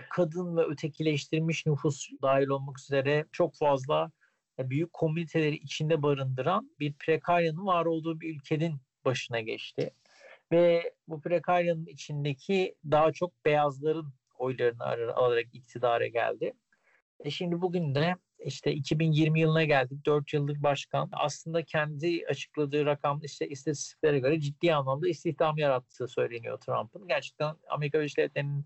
[0.09, 4.11] kadın ve ötekileştirilmiş nüfus dahil olmak üzere çok fazla
[4.59, 9.91] e, büyük komüniteleri içinde barındıran bir prekaryanın var olduğu bir ülkenin başına geçti.
[10.51, 14.83] Ve bu prekaryanın içindeki daha çok beyazların oylarını
[15.15, 16.53] alarak iktidara geldi.
[17.23, 20.05] E şimdi bugün de işte 2020 yılına geldik.
[20.05, 21.09] 4 yıllık başkan.
[21.13, 27.07] Aslında kendi açıkladığı rakam işte istatistiklere göre ciddi anlamda istihdam yarattığı söyleniyor Trump'ın.
[27.07, 28.65] Gerçekten Amerika Birleşik Devletleri'nin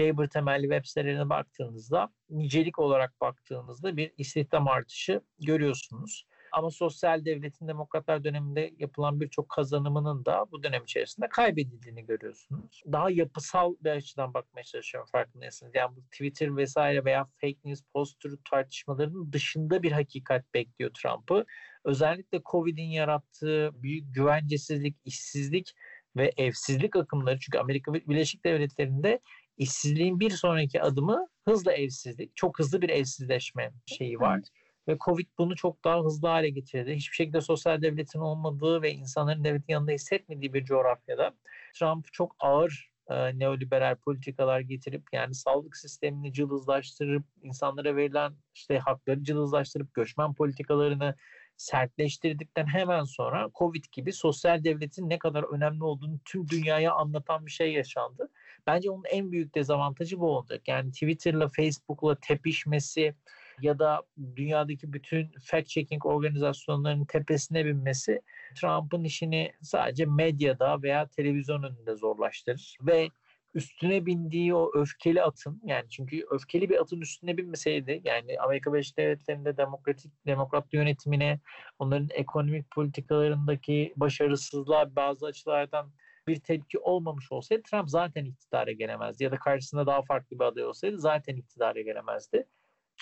[0.00, 6.26] labor temelli web sitelerine baktığınızda nicelik olarak baktığınızda bir istihdam artışı görüyorsunuz.
[6.52, 12.82] Ama sosyal devletin demokratlar döneminde yapılan birçok kazanımının da bu dönem içerisinde kaybedildiğini görüyorsunuz.
[12.92, 15.74] Daha yapısal bir açıdan bakmaya çalışıyorum farkındaysanız.
[15.74, 21.44] Yani bu Twitter vesaire veya fake news, post tartışmalarının dışında bir hakikat bekliyor Trump'ı.
[21.84, 25.72] Özellikle Covid'in yarattığı büyük güvencesizlik, işsizlik
[26.16, 29.20] ve evsizlik akımları çünkü Amerika Birleşik Devletleri'nde
[29.56, 32.36] işsizliğin bir sonraki adımı hızla evsizlik.
[32.36, 34.36] Çok hızlı bir evsizleşme şeyi var.
[34.36, 34.61] Evet.
[34.88, 36.94] Ve Covid bunu çok daha hızlı hale getirdi.
[36.94, 41.32] Hiçbir şekilde sosyal devletin olmadığı ve insanların devletin yanında hissetmediği bir coğrafyada
[41.74, 49.24] Trump çok ağır e, neoliberal politikalar getirip yani sağlık sistemini cılızlaştırıp insanlara verilen işte hakları
[49.24, 51.16] cılızlaştırıp göçmen politikalarını
[51.56, 57.50] sertleştirdikten hemen sonra Covid gibi sosyal devletin ne kadar önemli olduğunu tüm dünyaya anlatan bir
[57.50, 58.28] şey yaşandı.
[58.66, 60.68] Bence onun en büyük dezavantajı bu olacak.
[60.68, 63.14] Yani Twitter'la, Facebook'la tepişmesi
[63.60, 64.02] ya da
[64.36, 68.20] dünyadaki bütün fact-checking organizasyonlarının tepesine binmesi
[68.54, 73.08] Trump'ın işini sadece medyada veya televizyon önünde zorlaştırır ve
[73.54, 78.98] üstüne bindiği o öfkeli atın yani çünkü öfkeli bir atın üstüne binmeseydi yani Amerika Birleşik
[78.98, 81.40] Devletleri'nde demokratik demokrat yönetimine
[81.78, 85.92] onların ekonomik politikalarındaki başarısızlığa bazı açılardan
[86.28, 90.64] bir tepki olmamış olsaydı Trump zaten iktidara gelemezdi ya da karşısında daha farklı bir aday
[90.64, 92.46] olsaydı zaten iktidara gelemezdi.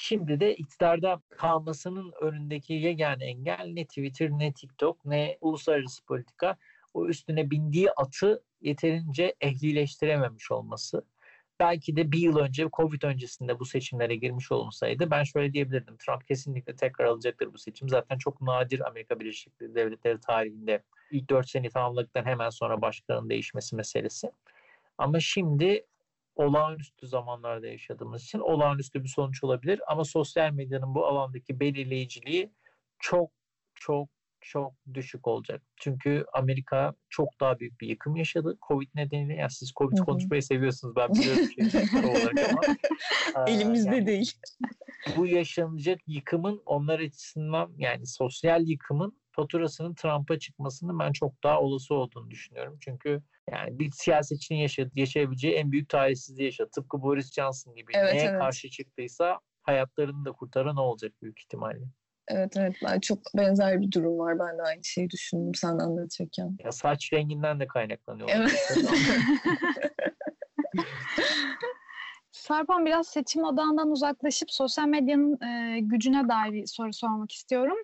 [0.03, 6.57] Şimdi de iktidarda kalmasının önündeki yegane engel ne Twitter ne TikTok ne uluslararası politika
[6.95, 11.05] o üstüne bindiği atı yeterince ehlileştirememiş olması.
[11.59, 15.97] Belki de bir yıl önce Covid öncesinde bu seçimlere girmiş olsaydı ben şöyle diyebilirdim.
[15.97, 17.89] Trump kesinlikle tekrar alacaktır bu seçim.
[17.89, 23.77] Zaten çok nadir Amerika Birleşik Devletleri tarihinde ilk dört sene tamamladıktan hemen sonra başkanın değişmesi
[23.77, 24.31] meselesi.
[24.99, 25.87] Ama şimdi
[26.41, 29.81] olağanüstü zamanlarda yaşadığımız için olağanüstü bir sonuç olabilir.
[29.87, 32.53] Ama sosyal medyanın bu alandaki belirleyiciliği
[32.99, 33.31] çok
[33.75, 34.09] çok
[34.41, 35.63] çok düşük olacak.
[35.77, 38.59] Çünkü Amerika çok daha büyük bir yıkım yaşadı.
[38.69, 39.35] Covid nedeniyle.
[39.35, 40.07] Yani siz Covid Hı-hı.
[40.07, 40.97] konuşmayı seviyorsunuz.
[40.97, 43.47] Ben biliyorum şey olarak ama.
[43.47, 44.33] Elimizde yani, değil.
[45.17, 51.95] Bu yaşanacak yıkımın onlar açısından yani sosyal yıkımın faturasının Trump'a çıkmasının ben çok daha olası
[51.95, 52.79] olduğunu düşünüyorum.
[52.81, 56.71] Çünkü yani bir siyasetçinin yaşadığı, yaşayabileceği en büyük talihsizliği yaşadı.
[56.75, 57.93] Tıpkı Boris Johnson gibi.
[57.95, 58.39] Evet, Neye evet.
[58.39, 61.85] karşı çıktıysa hayatlarını da kurtaran o olacak büyük ihtimalle.
[62.29, 64.39] Evet evet ben çok benzer bir durum var.
[64.39, 66.57] Ben de aynı şeyi düşündüm sen anlatırken.
[66.65, 68.29] Ya saç renginden de kaynaklanıyor.
[68.33, 68.73] Evet.
[72.51, 77.77] Sarpan biraz seçim odağından uzaklaşıp sosyal medyanın e, gücüne dair bir soru sormak istiyorum.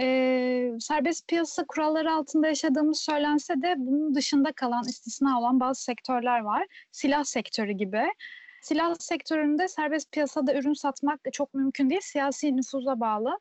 [0.00, 6.40] E, serbest piyasa kuralları altında yaşadığımız söylense de bunun dışında kalan, istisna olan bazı sektörler
[6.40, 6.66] var.
[6.92, 8.02] Silah sektörü gibi.
[8.62, 12.00] Silah sektöründe serbest piyasada ürün satmak çok mümkün değil.
[12.04, 13.38] Siyasi nüfuza bağlı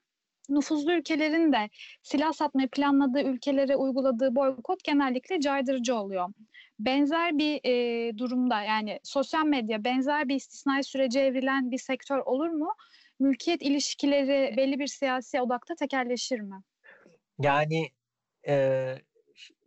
[0.50, 1.70] nüfuzlu ülkelerin de
[2.04, 6.30] silah satmayı planladığı ülkelere uyguladığı boykot genellikle caydırıcı oluyor.
[6.80, 12.50] Benzer bir e, durumda yani sosyal medya benzer bir istisnai sürece evrilen bir sektör olur
[12.50, 12.70] mu?
[13.20, 16.56] Mülkiyet ilişkileri belli bir siyasi odakta tekerleşir mi?
[17.40, 17.90] Yani
[18.48, 18.96] e,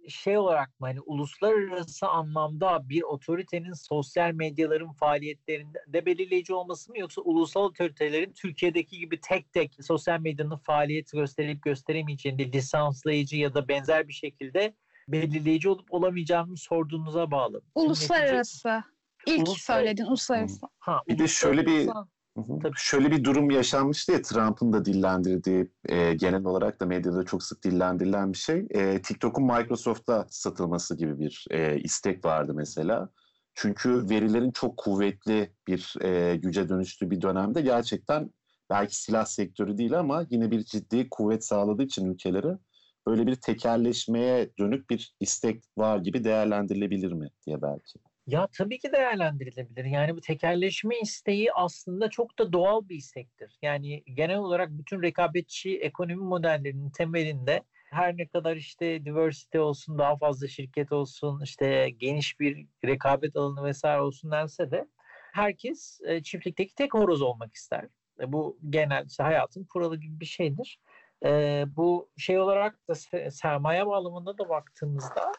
[0.09, 7.23] şey olarak mı hani uluslararası anlamda bir otoritenin sosyal medyaların faaliyetlerinde belirleyici olması mı yoksa
[7.23, 14.09] ulusal otoritelerin Türkiye'deki gibi tek tek sosyal medyanın faaliyet gösterip gösteremeyeceğini lisanslayıcı ya da benzer
[14.09, 14.75] bir şekilde
[15.09, 17.62] belirleyici olup olamayacağını sorduğunuza bağlı.
[17.75, 18.83] Uluslararası.
[19.27, 19.65] İlk uluslararası.
[19.65, 20.67] söyledin uluslararası.
[20.79, 21.88] Ha, bir de şöyle bir
[22.35, 22.73] Tabii.
[22.77, 27.64] Şöyle bir durum yaşanmıştı ya Trump'ın da dillendirdiği e, genel olarak da medyada çok sık
[27.64, 28.66] dillendirilen bir şey.
[28.71, 33.09] E, TikTok'un Microsoft'a satılması gibi bir e, istek vardı mesela.
[33.55, 38.31] Çünkü verilerin çok kuvvetli bir e, güce dönüştüğü bir dönemde gerçekten
[38.71, 42.59] belki silah sektörü değil ama yine bir ciddi kuvvet sağladığı için ülkelere
[43.07, 48.12] böyle bir tekerleşmeye dönük bir istek var gibi değerlendirilebilir mi diye belki.
[48.27, 49.85] Ya tabii ki değerlendirilebilir.
[49.85, 53.59] Yani bu tekerleşme isteği aslında çok da doğal bir istektir.
[53.63, 60.17] Yani genel olarak bütün rekabetçi ekonomi modellerinin temelinde her ne kadar işte diversity olsun, daha
[60.17, 64.87] fazla şirket olsun, işte geniş bir rekabet alanı vesaire olsun dense de
[65.33, 67.85] herkes e, çiftlikteki tek horoz olmak ister.
[68.21, 70.81] E, bu genel işte hayatın kuralı gibi bir şeydir.
[71.25, 72.95] E, bu şey olarak da
[73.31, 75.33] sermaye bağlamında da baktığımızda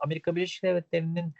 [0.00, 1.34] Amerika Birleşik Devletleri'nin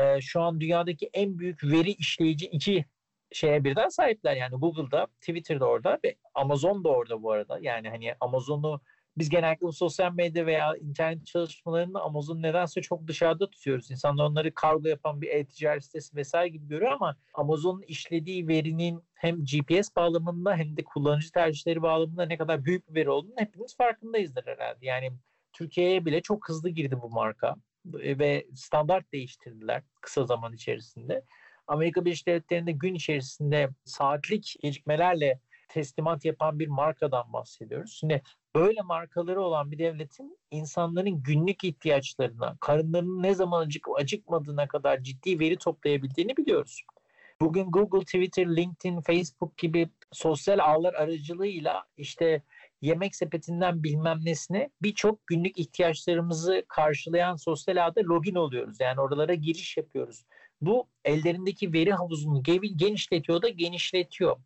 [0.00, 2.84] e, şu an dünyadaki en büyük veri işleyici iki
[3.32, 4.36] şeye birden sahipler.
[4.36, 7.58] Yani Google'da, Twitter'da orada ve Amazon da orada bu arada.
[7.62, 8.80] Yani hani Amazon'u
[9.18, 13.90] biz genellikle sosyal medya veya internet çalışmalarını Amazon nedense çok dışarıda tutuyoruz.
[13.90, 19.44] İnsanlar onları kargo yapan bir e-ticaret sitesi vesaire gibi görüyor ama Amazon'un işlediği verinin hem
[19.44, 24.46] GPS bağlamında hem de kullanıcı tercihleri bağlamında ne kadar büyük bir veri olduğunu hepimiz farkındayızdır
[24.46, 24.86] herhalde.
[24.86, 25.12] Yani
[25.52, 31.24] Türkiye'ye bile çok hızlı girdi bu marka ve standart değiştirdiler kısa zaman içerisinde.
[31.66, 37.96] Amerika Birleşik Devletleri'nde gün içerisinde saatlik gecikmelerle teslimat yapan bir markadan bahsediyoruz.
[38.00, 38.22] Şimdi
[38.54, 45.40] böyle markaları olan bir devletin insanların günlük ihtiyaçlarına, karınlarının ne zaman acık acıkmadığına kadar ciddi
[45.40, 46.82] veri toplayabildiğini biliyoruz.
[47.40, 52.42] Bugün Google, Twitter, LinkedIn, Facebook gibi sosyal ağlar aracılığıyla işte
[52.82, 58.80] yemek sepetinden bilmem nesine birçok günlük ihtiyaçlarımızı karşılayan sosyal ağda login oluyoruz.
[58.80, 60.24] Yani oralara giriş yapıyoruz.
[60.60, 62.42] Bu ellerindeki veri havuzunu
[62.76, 64.36] genişletiyor da genişletiyor.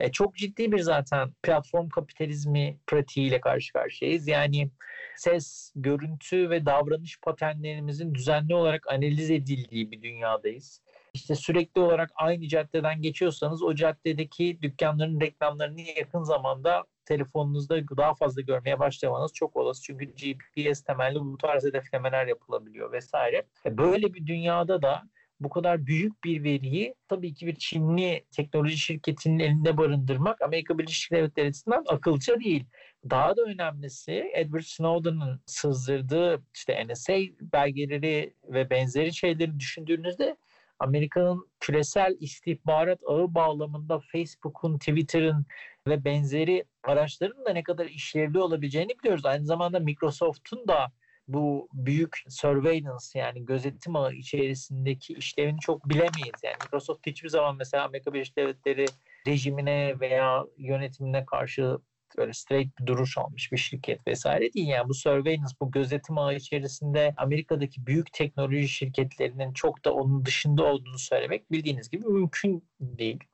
[0.00, 4.28] E, çok ciddi bir zaten platform kapitalizmi pratiğiyle karşı karşıyayız.
[4.28, 4.70] Yani
[5.16, 10.80] ses, görüntü ve davranış paternlerimizin düzenli olarak analiz edildiği bir dünyadayız.
[11.14, 18.42] İşte sürekli olarak aynı caddeden geçiyorsanız o caddedeki dükkanların reklamlarını yakın zamanda telefonunuzda daha fazla
[18.42, 19.82] görmeye başlamanız çok olası.
[19.82, 23.46] Çünkü GPS temelli bu tarz hedeflemeler yapılabiliyor vesaire.
[23.66, 25.02] E, böyle bir dünyada da
[25.40, 31.12] bu kadar büyük bir veriyi tabii ki bir Çinli teknoloji şirketinin elinde barındırmak Amerika Birleşik
[31.12, 32.66] Devletleri açısından akılcı değil.
[33.10, 40.36] Daha da önemlisi Edward Snowden'ın sızdırdığı işte NSA belgeleri ve benzeri şeyleri düşündüğünüzde
[40.78, 45.46] Amerika'nın küresel istihbarat ağı bağlamında Facebook'un, Twitter'ın
[45.86, 49.26] ve benzeri araçların da ne kadar işlevli olabileceğini biliyoruz.
[49.26, 50.92] Aynı zamanda Microsoft'un da
[51.28, 56.40] bu büyük surveillance yani gözetim ağı içerisindeki işlevini çok bilemeyiz.
[56.44, 58.86] Yani Microsoft hiçbir zaman mesela Amerika Birleşik Devletleri
[59.26, 61.78] rejimine veya yönetimine karşı
[62.18, 64.68] böyle straight bir duruş almış bir şirket vesaire değil.
[64.68, 70.64] Yani bu surveillance, bu gözetim ağı içerisinde Amerika'daki büyük teknoloji şirketlerinin çok da onun dışında
[70.64, 73.24] olduğunu söylemek bildiğiniz gibi mümkün değil.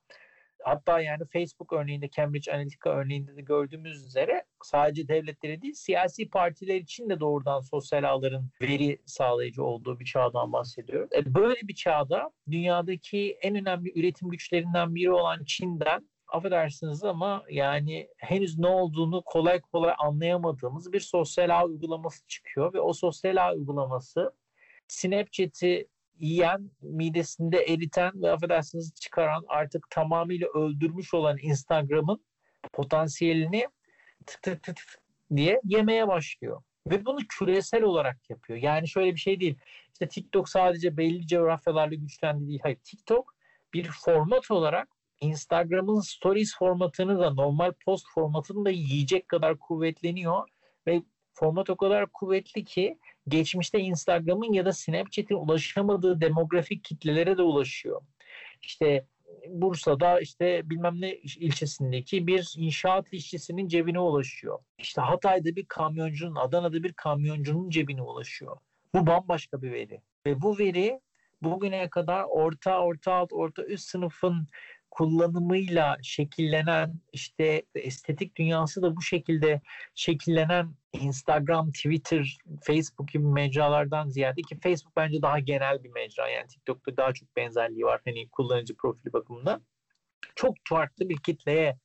[0.65, 6.77] Hatta yani Facebook örneğinde, Cambridge Analytica örneğinde de gördüğümüz üzere sadece devletleri değil, siyasi partiler
[6.77, 11.11] için de doğrudan sosyal ağların veri sağlayıcı olduğu bir çağdan bahsediyoruz.
[11.13, 18.09] E böyle bir çağda dünyadaki en önemli üretim güçlerinden biri olan Çin'den affedersiniz ama yani
[18.19, 23.55] henüz ne olduğunu kolay kolay anlayamadığımız bir sosyal ağ uygulaması çıkıyor ve o sosyal ağ
[23.55, 24.33] uygulaması
[24.89, 25.89] Snapchat'i
[26.21, 32.25] yiyen, midesinde eriten ve affedersiniz çıkaran artık tamamıyla öldürmüş olan Instagram'ın
[32.73, 33.69] potansiyelini
[34.27, 34.79] tık tık tık
[35.37, 36.63] diye yemeye başlıyor.
[36.87, 38.59] Ve bunu küresel olarak yapıyor.
[38.59, 39.59] Yani şöyle bir şey değil.
[39.93, 42.61] İşte TikTok sadece belli coğrafyalarla güçlendi değil.
[42.63, 43.35] Hayır TikTok
[43.75, 44.89] bir format olarak
[45.21, 50.49] Instagram'ın stories formatını da normal post formatını da yiyecek kadar kuvvetleniyor
[50.87, 51.03] ve
[51.33, 58.03] format o kadar kuvvetli ki geçmişte Instagram'ın ya da Snapchat'in ulaşamadığı demografik kitlelere de ulaşıyor.
[58.63, 59.07] İşte
[59.49, 64.59] Bursa'da işte bilmem ne ilçesindeki bir inşaat işçisinin cebine ulaşıyor.
[64.79, 68.57] İşte Hatay'da bir kamyoncunun, Adana'da bir kamyoncunun cebine ulaşıyor.
[68.95, 70.01] Bu bambaşka bir veri.
[70.27, 71.01] Ve bu veri
[71.43, 74.49] bugüne kadar orta, orta alt, orta üst sınıfın
[74.91, 79.61] kullanımıyla şekillenen işte estetik dünyası da bu şekilde
[79.95, 86.47] şekillenen Instagram, Twitter, Facebook gibi mecralardan ziyade ki Facebook bence daha genel bir mecra yani
[86.47, 89.63] TikTok'ta daha çok benzerliği var hani kullanıcı profili bakımından.
[90.35, 91.79] Çok farklı bir kitleye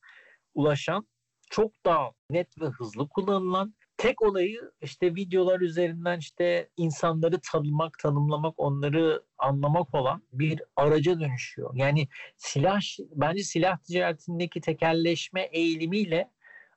[0.54, 1.06] ulaşan,
[1.50, 8.54] çok daha net ve hızlı kullanılan tek olayı işte videolar üzerinden işte insanları tanımak, tanımlamak,
[8.56, 11.70] onları anlamak olan bir araca dönüşüyor.
[11.74, 12.80] Yani silah
[13.14, 16.30] bence silah ticaretindeki tekelleşme eğilimiyle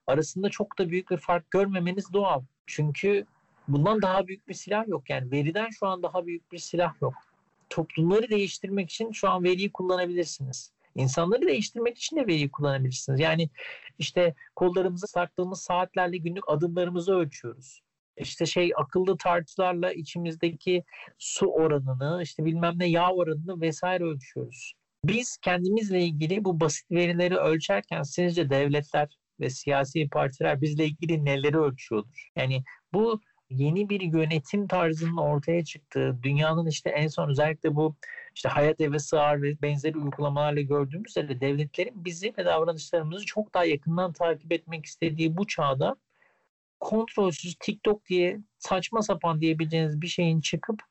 [0.10, 2.42] arasında çok da büyük bir fark görmemeniz doğal.
[2.68, 3.26] Çünkü
[3.68, 5.10] bundan daha büyük bir silah yok.
[5.10, 7.14] Yani veriden şu an daha büyük bir silah yok.
[7.70, 10.72] Toplumları değiştirmek için şu an veriyi kullanabilirsiniz.
[10.96, 13.20] İnsanları değiştirmek için de veriyi kullanabilirsiniz.
[13.20, 13.50] Yani
[14.00, 17.82] işte kollarımızı saktığımız saatlerle günlük adımlarımızı ölçüyoruz.
[18.18, 20.84] İşte şey akıllı tartılarla içimizdeki
[21.18, 24.74] su oranını, işte bilmem ne yağ oranını vesaire ölçüyoruz.
[25.06, 31.58] Biz kendimizle ilgili bu basit verileri ölçerken sizce devletler ve siyasi partiler bizle ilgili neleri
[31.58, 32.30] ölçüyordur?
[32.36, 37.96] Yani bu yeni bir yönetim tarzının ortaya çıktığı, dünyanın işte en son özellikle bu
[38.36, 43.66] işte hayat eve sığar ve benzeri uygulamalarla gördüğümüz üzere devletlerin bizi ve davranışlarımızı çok daha
[43.66, 45.96] yakından takip etmek istediği bu çağda
[46.80, 50.82] kontrolsüz TikTok diye saçma sapan diyebileceğiniz bir şeyin çıkıp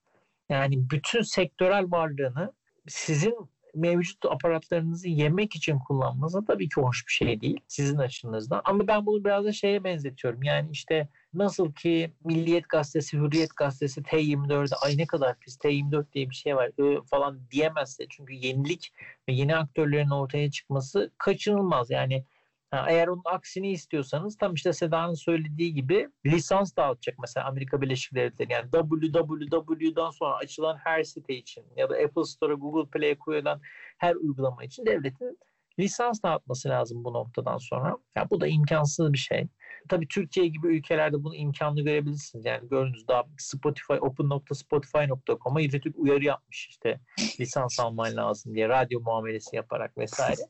[0.48, 2.52] yani bütün sektörel varlığını
[2.88, 3.34] sizin
[3.78, 8.60] mevcut aparatlarınızı yemek için kullanması tabii ki hoş bir şey değil sizin açınızdan.
[8.64, 10.42] Ama ben bunu biraz da şeye benzetiyorum.
[10.42, 16.30] Yani işte nasıl ki Milliyet Gazetesi, Hürriyet Gazetesi T24'de ay ne kadar pis T24 diye
[16.30, 16.70] bir şey var
[17.10, 18.92] falan diyemezse çünkü yenilik
[19.28, 21.90] ve yeni aktörlerin ortaya çıkması kaçınılmaz.
[21.90, 22.24] Yani
[22.72, 28.52] Eğer onun aksini istiyorsanız tam işte Seda'nın söylediği gibi lisans dağıtacak mesela Amerika Birleşik Devletleri.
[28.52, 33.60] Yani www'dan sonra açılan her site için ya da Apple Store'a Google Play'e koyulan
[33.98, 35.38] her uygulama için devletin
[35.78, 37.96] lisans dağıtması lazım bu noktadan sonra.
[38.16, 39.48] Yani bu da imkansız bir şey.
[39.88, 42.44] Tabii Türkiye gibi ülkelerde bunu imkanlı görebilirsiniz.
[42.44, 47.00] Yani gördüğünüz daha Spotify, open.spotify.com'a İzzetürk uyarı yapmış işte
[47.40, 50.40] lisans alman lazım diye radyo muamelesi yaparak vesaire.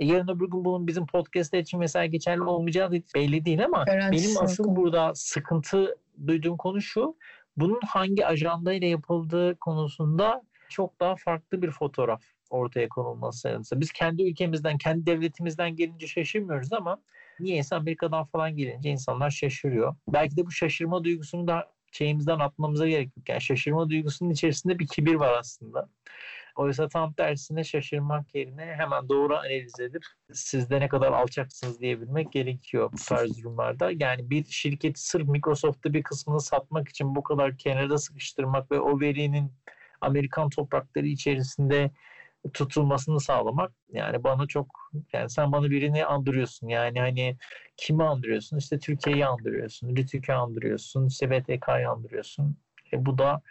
[0.00, 4.28] E, yarın öbür gün bunun bizim podcast'ler için mesela geçerli olmayacağı belli değil ama Garantisi
[4.28, 4.76] benim asıl yok.
[4.76, 7.16] burada sıkıntı duyduğum konu şu.
[7.56, 13.80] Bunun hangi ajandayla yapıldığı konusunda çok daha farklı bir fotoğraf ortaya konulması lazım.
[13.80, 16.98] Biz kendi ülkemizden, kendi devletimizden gelince şaşırmıyoruz ama
[17.40, 19.96] niyeyse Amerika'dan falan gelince insanlar şaşırıyor.
[20.08, 23.28] Belki de bu şaşırma duygusunu da şeyimizden atmamıza gerek yok.
[23.28, 25.88] Yani şaşırma duygusunun içerisinde bir kibir var aslında.
[26.56, 32.32] Oysa tam tersine şaşırmak yerine hemen doğru analiz edip siz de ne kadar alçaksınız diyebilmek
[32.32, 33.90] gerekiyor bu tarz durumlarda.
[33.90, 39.00] Yani bir şirketi sırf Microsoft'ta bir kısmını satmak için bu kadar kenarda sıkıştırmak ve o
[39.00, 39.52] verinin
[40.00, 41.90] Amerikan toprakları içerisinde
[42.52, 44.66] tutulmasını sağlamak yani bana çok
[45.12, 47.36] yani sen bana birini andırıyorsun yani hani
[47.76, 52.56] kimi andırıyorsun işte Türkiye'yi andırıyorsun Rütük'ü andırıyorsun işte BTK'yı andırıyorsun
[52.92, 53.42] e bu da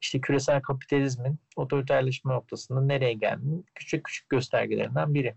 [0.00, 5.34] işte küresel kapitalizmin otoriterleşme noktasında nereye geldiğinin küçük küçük göstergelerinden biri.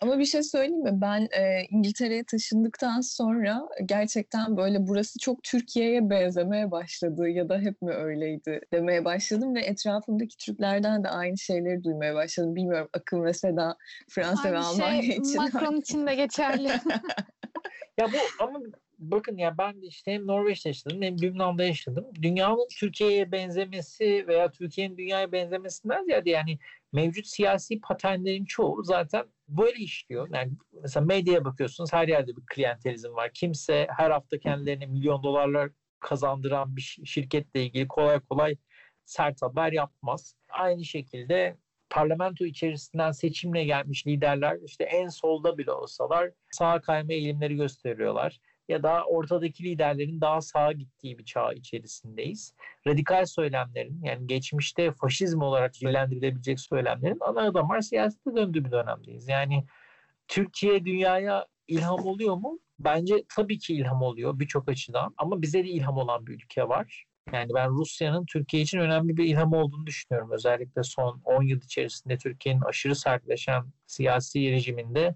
[0.00, 0.90] Ama bir şey söyleyeyim mi?
[0.92, 7.82] Ben e, İngiltere'ye taşındıktan sonra gerçekten böyle burası çok Türkiye'ye benzemeye başladı ya da hep
[7.82, 12.56] mi öyleydi demeye başladım ve etrafımdaki Türklerden de aynı şeyleri duymaya başladım.
[12.56, 13.76] Bilmiyorum Akın ve Seda
[14.08, 15.36] Fransa ve Aynı Almanya şey için.
[15.36, 16.70] Macron için de geçerli.
[17.98, 18.60] Ya bu ama
[18.98, 22.06] bakın ya ben işte hem Norveç'te yaşadım hem Lübnan'da yaşadım.
[22.22, 26.58] Dünyanın Türkiye'ye benzemesi veya Türkiye'nin dünyaya benzemesinden ziyade yani
[26.92, 30.28] mevcut siyasi paternlerin çoğu zaten böyle işliyor.
[30.34, 33.30] Yani mesela medyaya bakıyorsunuz her yerde bir klientelizm var.
[33.34, 38.56] Kimse her hafta kendilerine milyon dolarlar kazandıran bir şi- şirketle ilgili kolay kolay
[39.04, 40.34] sert haber yapmaz.
[40.48, 41.56] Aynı şekilde
[41.90, 48.40] parlamento içerisinden seçimle gelmiş liderler işte en solda bile olsalar sağa kayma eğilimleri gösteriyorlar.
[48.68, 52.54] Ya da ortadaki liderlerin daha sağa gittiği bir çağ içerisindeyiz.
[52.86, 59.28] Radikal söylemlerin yani geçmişte faşizm olarak dillendirilebilecek söylemlerin ana damar siyasete döndüğü bir dönemdeyiz.
[59.28, 59.64] Yani
[60.28, 62.58] Türkiye dünyaya ilham oluyor mu?
[62.78, 67.04] Bence tabii ki ilham oluyor birçok açıdan ama bize de ilham olan bir ülke var.
[67.32, 70.30] Yani ben Rusya'nın Türkiye için önemli bir ilham olduğunu düşünüyorum.
[70.32, 75.14] Özellikle son 10 yıl içerisinde Türkiye'nin aşırı sertleşen siyasi rejiminde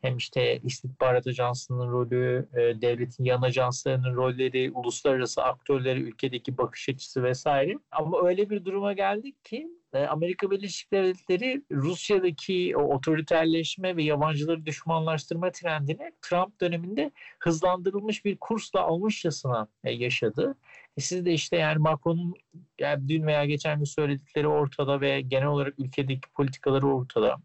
[0.00, 7.22] hem işte istihbarat ajansının rolü, e, devletin yan ajanslarının rolleri, uluslararası aktörleri, ülkedeki bakış açısı
[7.22, 7.74] vesaire.
[7.90, 14.66] Ama öyle bir duruma geldik ki e, Amerika Birleşik Devletleri Rusya'daki o otoriterleşme ve yabancıları
[14.66, 20.56] düşmanlaştırma trendini Trump döneminde hızlandırılmış bir kursla almışçasına e, yaşadı.
[20.96, 22.34] E siz de işte yani Macron'un
[22.78, 27.36] yani dün veya geçen gün söyledikleri ortada ve genel olarak ülkedeki politikaları ortada.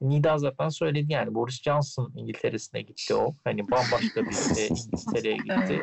[0.00, 3.34] Nida zaten söyledi yani Boris Johnson İngiltere'sine gitti o.
[3.44, 4.32] Hani bambaşka bir
[4.70, 5.82] İngiltere'ye gitti.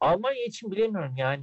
[0.00, 1.42] Almanya için bilemiyorum yani.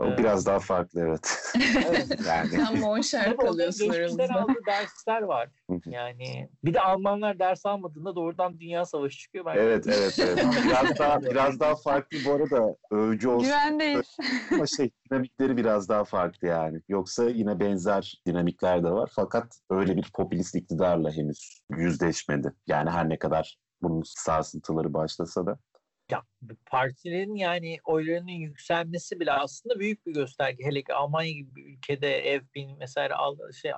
[0.00, 0.18] O Evet.
[0.18, 1.52] biraz daha farklı evet.
[1.88, 2.08] Evet.
[2.26, 4.24] yani Sen monşer kalıyorsun aramızda.
[4.24, 5.48] aldığı dersler var.
[5.86, 9.44] Yani bir de Almanlar ders almadığında doğrudan dünya savaşı çıkıyor.
[9.44, 10.44] Ben evet evet evet.
[10.66, 14.16] Biraz daha biraz daha farklı bu arada övücü olsun Güvendeyiz.
[14.52, 16.80] ama şey dinamikleri biraz daha farklı yani.
[16.88, 22.52] Yoksa yine benzer dinamikler de var fakat öyle bir popülist iktidarla henüz yüzleşmedi.
[22.66, 25.58] Yani her ne kadar bunun sarsıntıları başlasa da.
[26.10, 26.22] Ya,
[26.66, 30.64] partilerin yani oylarının yükselmesi bile aslında büyük bir gösterge.
[30.64, 33.72] Hele ki Almanya gibi bir ülkede ev bin vesaire aldığı şey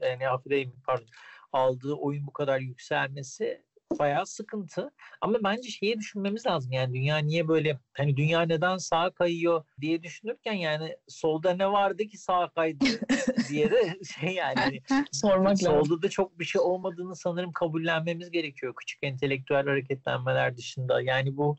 [0.00, 1.06] yani affedeyim pardon
[1.52, 3.62] aldığı oyun bu kadar yükselmesi
[3.98, 4.90] bayağı sıkıntı.
[5.20, 6.72] Ama bence şeyi düşünmemiz lazım.
[6.72, 12.04] Yani dünya niye böyle hani dünya neden sağa kayıyor diye düşünürken yani solda ne vardı
[12.04, 12.84] ki sağa kaydı
[13.48, 14.80] diye de şey yani hani
[15.12, 15.84] Sormak lazım.
[15.84, 21.02] Solda da çok bir şey olmadığını sanırım kabullenmemiz gerekiyor küçük entelektüel hareketlenmeler dışında.
[21.02, 21.56] Yani bu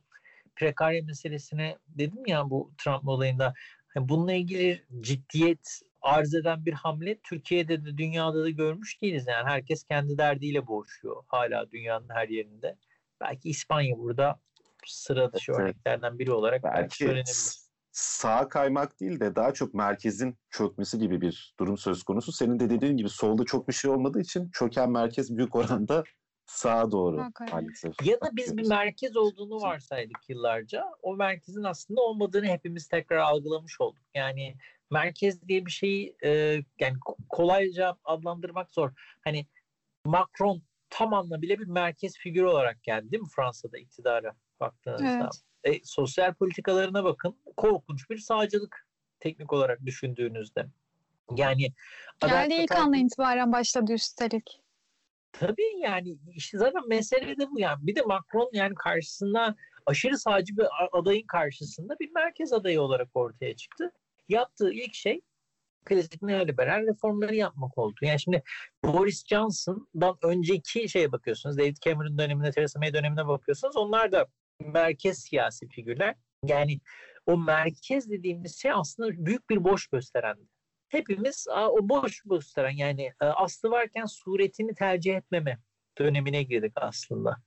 [0.55, 3.53] prekarya meselesine dedim ya bu Trump olayında
[3.87, 9.27] hani bununla ilgili ciddiyet arz eden bir hamle Türkiye'de de dünyada da görmüş değiliz.
[9.27, 12.77] Yani herkes kendi derdiyle boğuşuyor hala dünyanın her yerinde.
[13.21, 14.39] Belki İspanya burada
[14.85, 15.62] sıra dışı Evet.
[15.62, 17.56] örneklerden biri olarak belki, Belki söylenebilir.
[17.91, 22.31] sağa kaymak değil de daha çok merkezin çökmesi gibi bir durum söz konusu.
[22.31, 26.04] Senin de dediğin gibi solda çok bir şey olmadığı için çöken merkez büyük oranda
[26.46, 28.06] sağa doğru maalesef.
[28.06, 30.85] Ya da biz bir merkez olduğunu varsaydık yıllarca.
[31.02, 34.04] O merkezin aslında olmadığını hepimiz tekrar algılamış olduk.
[34.15, 34.56] Yani
[34.91, 36.29] merkez diye bir şeyi e,
[36.79, 38.91] yani ko- kolayca adlandırmak zor.
[39.23, 39.48] Hani
[40.06, 45.29] Macron tam anlamıyla bir merkez figürü olarak geldi değil mi Fransa'da iktidara baktığınızda?
[45.63, 45.77] Evet.
[45.77, 47.37] E, sosyal politikalarına bakın.
[47.58, 48.87] Korkunç bir sağcılık
[49.19, 50.65] teknik olarak düşündüğünüzde.
[51.35, 51.73] Yani
[52.19, 54.62] Geldiği ilk andan itibaren başladı üstelik.
[55.34, 57.88] Tabii yani işte zaten mesele de bu yani.
[57.88, 59.56] Bir de Macron yani karşısında
[59.86, 63.92] aşırı sağcı bir adayın karşısında bir merkez adayı olarak ortaya çıktı.
[64.29, 65.21] Yaptığı ilk şey
[65.86, 67.96] klasik neoliberal reformları yapmak oldu.
[68.02, 68.44] Yani şimdi
[68.84, 71.58] Boris Johnson'dan önceki şeye bakıyorsunuz.
[71.58, 73.77] David Cameron dönemine, Theresa May dönemine bakıyorsunuz.
[73.77, 74.27] Onlar da
[74.60, 76.15] merkez siyasi figürler.
[76.44, 76.79] Yani
[77.25, 80.52] o merkez dediğimiz şey aslında büyük bir boş gösterendi
[80.94, 85.60] hepimiz o boş gösteren yani e, aslı varken suretini tercih etmeme
[86.00, 87.37] dönemine girdik aslında.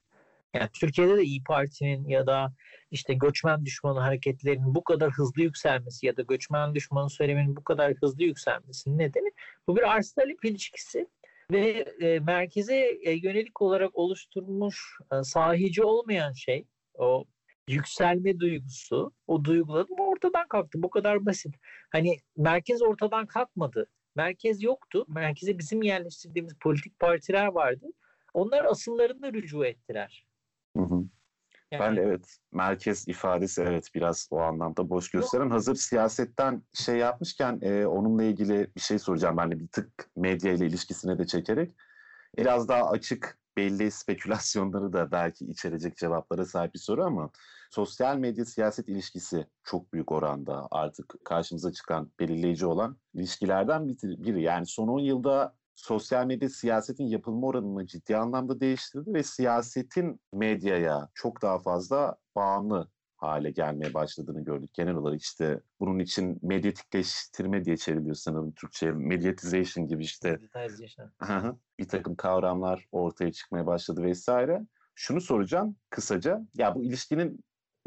[0.54, 2.52] Yani Türkiye'de de İyi Parti'nin ya da
[2.90, 7.94] işte göçmen düşmanı hareketlerinin bu kadar hızlı yükselmesi ya da göçmen düşmanı söyleminin bu kadar
[7.94, 9.32] hızlı yükselmesinin nedeni
[9.68, 11.06] bu bir arz talep ilişkisi
[11.52, 11.68] ve
[12.00, 17.24] e, merkeze e, yönelik olarak oluşturmuş e, sahici olmayan şey o
[17.68, 20.82] yükselme duygusu, o duyguların ortadan kalktı.
[20.82, 21.54] Bu kadar basit.
[21.92, 23.86] Hani merkez ortadan kalkmadı.
[24.14, 25.04] Merkez yoktu.
[25.08, 27.86] Merkeze bizim yerleştirdiğimiz politik partiler vardı.
[28.34, 30.26] Onlar asıllarını rücu ettiler.
[30.76, 31.04] Hı hı.
[31.72, 35.50] Yani, Ben de evet merkez ifadesi evet biraz o anlamda boş gösteren.
[35.50, 40.52] Hazır siyasetten şey yapmışken e, onunla ilgili bir şey soracağım ben de bir tık medya
[40.52, 41.74] ile ilişkisine de çekerek.
[42.38, 47.30] Biraz daha açık belli spekülasyonları da belki içerecek cevaplara sahip bir soru ama
[47.70, 54.42] sosyal medya siyaset ilişkisi çok büyük oranda artık karşımıza çıkan belirleyici olan ilişkilerden bir- biri.
[54.42, 61.08] Yani son 10 yılda sosyal medya siyasetin yapılma oranını ciddi anlamda değiştirdi ve siyasetin medyaya
[61.14, 64.74] çok daha fazla bağımlı hale gelmeye başladığını gördük.
[64.74, 68.92] Genel olarak işte bunun için medyatikleştirme diye çevriliyor sanırım Türkçe.
[68.92, 70.38] Mediatization gibi işte
[71.78, 74.66] bir takım kavramlar ortaya çıkmaya başladı vesaire.
[74.94, 76.46] Şunu soracağım kısaca.
[76.54, 77.44] Ya bu ilişkinin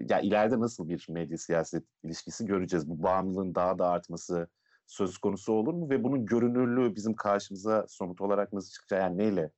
[0.10, 2.90] ya ileride nasıl bir medya siyaset ilişkisi göreceğiz?
[2.90, 4.48] Bu bağımlılığın daha da artması
[4.86, 9.02] söz konusu olur mu ve bunun görünürlüğü bizim karşımıza somut olarak nasıl çıkacak?
[9.02, 9.52] Yani neyle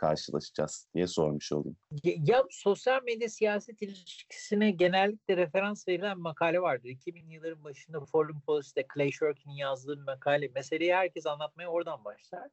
[0.00, 1.76] karşılaşacağız diye sormuş olayım.
[2.04, 6.88] Ya, ya sosyal medya siyaset ilişkisine genellikle referans verilen makale vardır.
[6.88, 10.48] 2000 yılların başında Foreign Policy'de Clay Shirky'nin yazdığı bir makale.
[10.48, 12.48] Meseleyi herkes anlatmaya oradan başlar.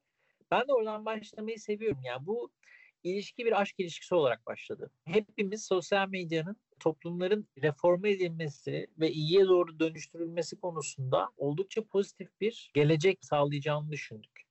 [0.51, 2.01] Ben de oradan başlamayı seviyorum.
[2.03, 2.51] Yani bu
[3.03, 4.91] ilişki bir aşk ilişkisi olarak başladı.
[5.05, 13.25] Hepimiz sosyal medyanın toplumların reforme edilmesi ve iyiye doğru dönüştürülmesi konusunda oldukça pozitif bir gelecek
[13.25, 14.41] sağlayacağını düşündük.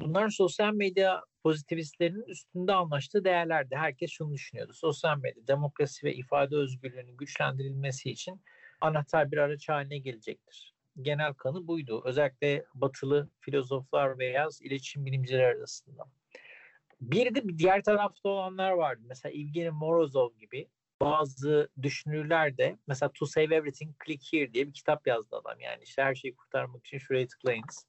[0.00, 3.76] Bunlar sosyal medya pozitivistlerinin üstünde anlaştığı değerlerdi.
[3.76, 4.72] Herkes şunu düşünüyordu.
[4.74, 8.40] Sosyal medya demokrasi ve ifade özgürlüğünün güçlendirilmesi için
[8.80, 10.74] anahtar bir araç haline gelecektir.
[11.02, 12.02] Genel kanı buydu.
[12.04, 16.04] Özellikle batılı filozoflar veya iletişim bilimciler arasında.
[17.00, 19.02] Bir de diğer tarafta olanlar vardı.
[19.04, 20.68] Mesela Evgeny Morozov gibi
[21.00, 25.60] bazı düşünürler de mesela To Save Everything Click Here diye bir kitap yazdı adam.
[25.60, 27.86] Yani işte her şeyi kurtarmak için şuraya tıklayınız.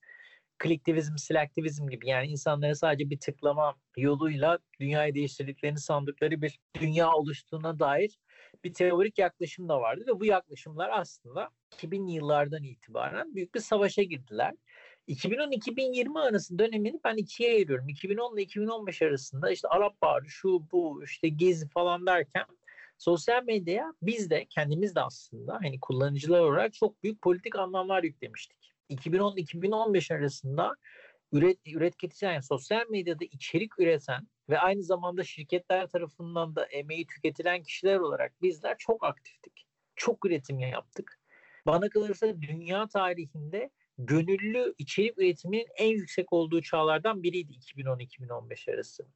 [0.63, 7.79] Kliktivizm, selektivizm gibi yani insanlara sadece bir tıklama yoluyla dünyayı değiştirdiklerini sandıkları bir dünya oluştuğuna
[7.79, 8.19] dair
[8.63, 14.03] bir teorik yaklaşım da vardı ve bu yaklaşımlar aslında 2000 yıllardan itibaren büyük bir savaşa
[14.03, 14.53] girdiler.
[15.07, 17.89] 2010-2020 arası dönemini ben ikiye ayırıyorum.
[17.89, 22.45] 2010 ile 2015 arasında işte Arap Baharı, şu bu, işte Gezi falan derken
[22.97, 28.62] sosyal medyaya biz de kendimiz de aslında hani kullanıcılar olarak çok büyük politik anlamlar yüklemiştik.
[28.89, 30.73] 2010-2015 arasında
[31.31, 37.63] üret, üretketici yani sosyal medyada içerik üreten ve aynı zamanda şirketler tarafından da emeği tüketilen
[37.63, 39.67] kişiler olarak bizler çok aktiftik.
[39.95, 41.19] Çok üretim yaptık.
[41.65, 49.07] Bana kalırsa dünya tarihinde gönüllü içerik üretiminin en yüksek olduğu çağlardan biriydi 2010-2015 arası.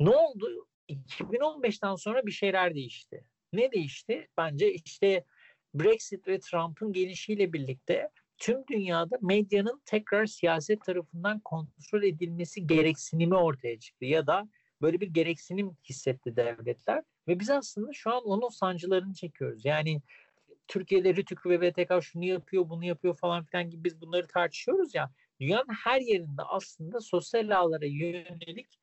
[0.00, 0.66] Ne oldu?
[0.88, 3.24] 2015'ten sonra bir şeyler değişti.
[3.52, 4.28] Ne değişti?
[4.36, 5.24] Bence işte
[5.74, 13.78] Brexit ve Trump'ın gelişiyle birlikte tüm dünyada medyanın tekrar siyaset tarafından kontrol edilmesi gereksinimi ortaya
[13.78, 14.48] çıktı ya da
[14.82, 19.64] böyle bir gereksinim hissetti devletler ve biz aslında şu an onun sancılarını çekiyoruz.
[19.64, 20.02] Yani
[20.68, 25.10] Türkiye'de Rütük ve BTK şunu yapıyor, bunu yapıyor falan filan gibi biz bunları tartışıyoruz ya.
[25.40, 28.78] Dünyanın her yerinde aslında sosyal ağlara yönelik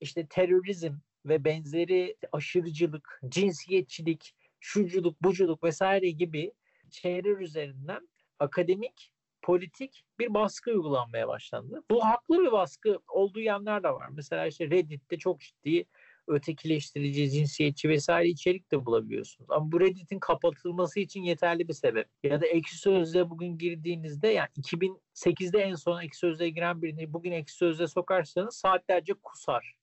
[0.00, 0.94] işte terörizm
[1.26, 6.52] ve benzeri aşırıcılık, cinsiyetçilik, şuculuk, buculuk vesaire gibi
[6.90, 8.08] çevre üzerinden
[8.40, 9.10] akademik,
[9.42, 11.82] politik bir baskı uygulanmaya başlandı.
[11.90, 14.08] Bu haklı bir baskı olduğu yanlar da var.
[14.12, 15.86] Mesela işte Reddit'te çok ciddi
[16.26, 19.50] ötekileştirici, cinsiyetçi vesaire içerik de bulabiliyorsunuz.
[19.50, 22.08] Ama bu Reddit'in kapatılması için yeterli bir sebep.
[22.22, 27.32] Ya da Ekşi Sözlüğe bugün girdiğinizde yani 2008'de en son Ekşi Sözlüğe giren birini bugün
[27.32, 29.74] Ekşi Sözlüğe sokarsanız saatlerce kusar.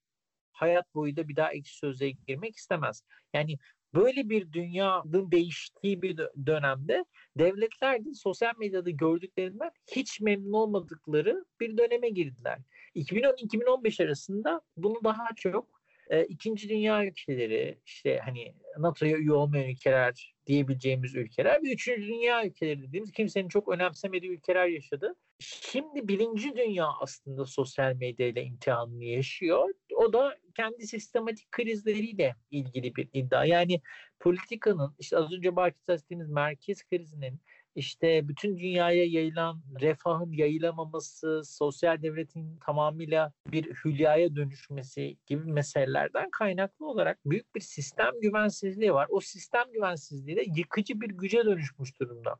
[0.52, 3.02] Hayat boyu da bir daha Ekşi Sözlüğe girmek istemez.
[3.34, 3.58] Yani
[3.94, 7.04] böyle bir dünyanın değiştiği bir dönemde
[7.38, 12.58] devletler de sosyal medyada gördüklerinden hiç memnun olmadıkları bir döneme girdiler.
[12.96, 15.77] 2010-2015 arasında bunu daha çok
[16.10, 22.46] e, ikinci dünya ülkeleri işte hani NATO'ya üye olmayan ülkeler diyebileceğimiz ülkeler ve üçüncü dünya
[22.46, 25.14] ülkeleri dediğimiz kimsenin çok önemsemediği ülkeler yaşadı.
[25.40, 29.68] Şimdi birinci dünya aslında sosyal medyayla imtihanını yaşıyor.
[29.96, 33.44] O da kendi sistematik krizleriyle ilgili bir iddia.
[33.44, 33.80] Yani
[34.20, 37.40] politikanın işte az önce bahsettiğimiz merkez krizinin
[37.78, 46.86] işte bütün dünyaya yayılan refahın yayılamaması, sosyal devletin tamamıyla bir hülyaya dönüşmesi gibi meselelerden kaynaklı
[46.86, 49.06] olarak büyük bir sistem güvensizliği var.
[49.10, 52.36] O sistem güvensizliği de yıkıcı bir güce dönüşmüş durumda.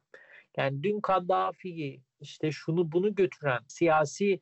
[0.57, 4.41] Yani dün Kaddafi'yi işte şunu bunu götüren siyasi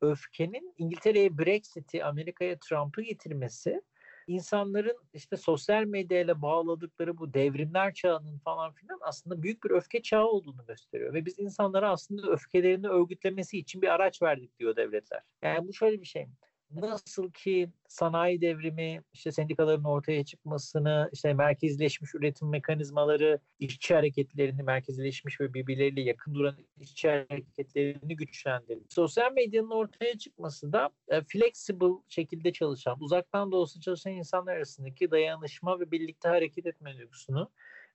[0.00, 3.82] öfkenin İngiltere'ye Brexit'i, Amerika'ya Trump'ı getirmesi
[4.28, 10.26] insanların işte sosyal medyayla bağladıkları bu devrimler çağının falan filan aslında büyük bir öfke çağı
[10.26, 11.14] olduğunu gösteriyor.
[11.14, 15.22] Ve biz insanlara aslında öfkelerini örgütlemesi için bir araç verdik diyor devletler.
[15.42, 16.26] Yani bu şöyle bir şey
[16.74, 25.40] nasıl ki sanayi devrimi, işte sendikaların ortaya çıkmasını, işte merkezleşmiş üretim mekanizmaları, işçi hareketlerini merkezleşmiş
[25.40, 28.84] ve birbirleriyle yakın duran işçi hareketlerini güçlendirdi.
[28.88, 35.10] Sosyal medyanın ortaya çıkması da e, flexible şekilde çalışan, uzaktan da olsa çalışan insanlar arasındaki
[35.10, 37.50] dayanışma ve birlikte hareket etme duygusunu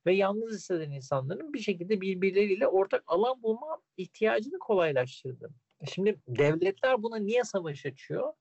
[0.06, 5.50] ve yalnız hisseden insanların bir şekilde birbirleriyle ortak alan bulma ihtiyacını kolaylaştırdı.
[5.94, 8.34] Şimdi devletler buna niye savaş açıyor?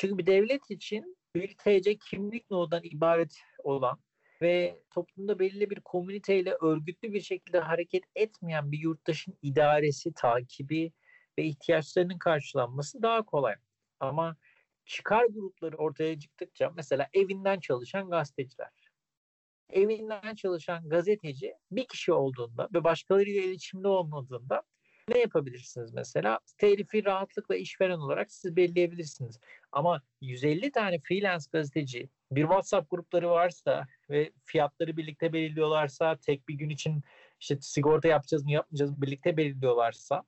[0.00, 4.00] Çünkü bir devlet için bir TC kimlik nodundan ibaret olan
[4.42, 10.92] ve toplumda belirli bir komüniteyle örgütlü bir şekilde hareket etmeyen bir yurttaşın idaresi, takibi
[11.38, 13.54] ve ihtiyaçlarının karşılanması daha kolay.
[14.00, 14.36] Ama
[14.84, 18.70] çıkar grupları ortaya çıktıkça mesela evinden çalışan gazeteciler,
[19.70, 24.62] evinden çalışan gazeteci bir kişi olduğunda ve başkalarıyla iletişimde olmadığında
[25.08, 26.38] ne yapabilirsiniz mesela?
[26.58, 29.38] Telifi rahatlıkla işveren olarak siz belirleyebilirsiniz.
[29.72, 36.54] Ama 150 tane freelance gazeteci bir WhatsApp grupları varsa ve fiyatları birlikte belirliyorlarsa tek bir
[36.54, 37.02] gün için
[37.40, 40.22] işte sigorta yapacağız mı yapmayacağız mı birlikte belirliyorlarsa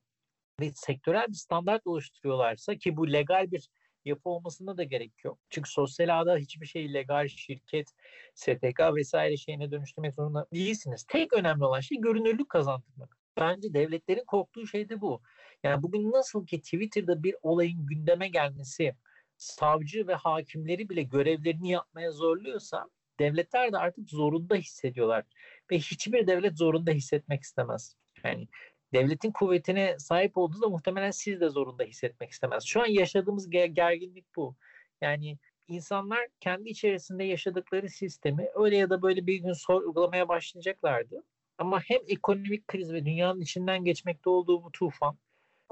[0.60, 3.68] ve sektörel bir standart oluşturuyorlarsa ki bu legal bir
[4.04, 5.38] yapı olmasına da gerek yok.
[5.50, 7.88] Çünkü sosyal ağda hiçbir şey legal şirket,
[8.34, 11.04] STK vesaire şeyine dönüştürmek zorunda değilsiniz.
[11.04, 13.16] Tek önemli olan şey görünürlük kazandırmak.
[13.38, 15.22] Bence devletlerin korktuğu şey de bu.
[15.62, 18.94] Yani bugün nasıl ki Twitter'da bir olayın gündeme gelmesi
[19.42, 22.86] savcı ve hakimleri bile görevlerini yapmaya zorluyorsa
[23.18, 25.24] devletler de artık zorunda hissediyorlar.
[25.70, 27.96] Ve hiçbir devlet zorunda hissetmek istemez.
[28.24, 28.48] Yani
[28.92, 32.64] devletin kuvvetine sahip olduğunda muhtemelen siz de zorunda hissetmek istemez.
[32.64, 34.56] Şu an yaşadığımız gerginlik bu.
[35.00, 35.38] Yani
[35.68, 41.24] insanlar kendi içerisinde yaşadıkları sistemi öyle ya da böyle bir gün sorgulamaya başlayacaklardı.
[41.58, 45.18] Ama hem ekonomik kriz ve dünyanın içinden geçmekte olduğu bu tufan,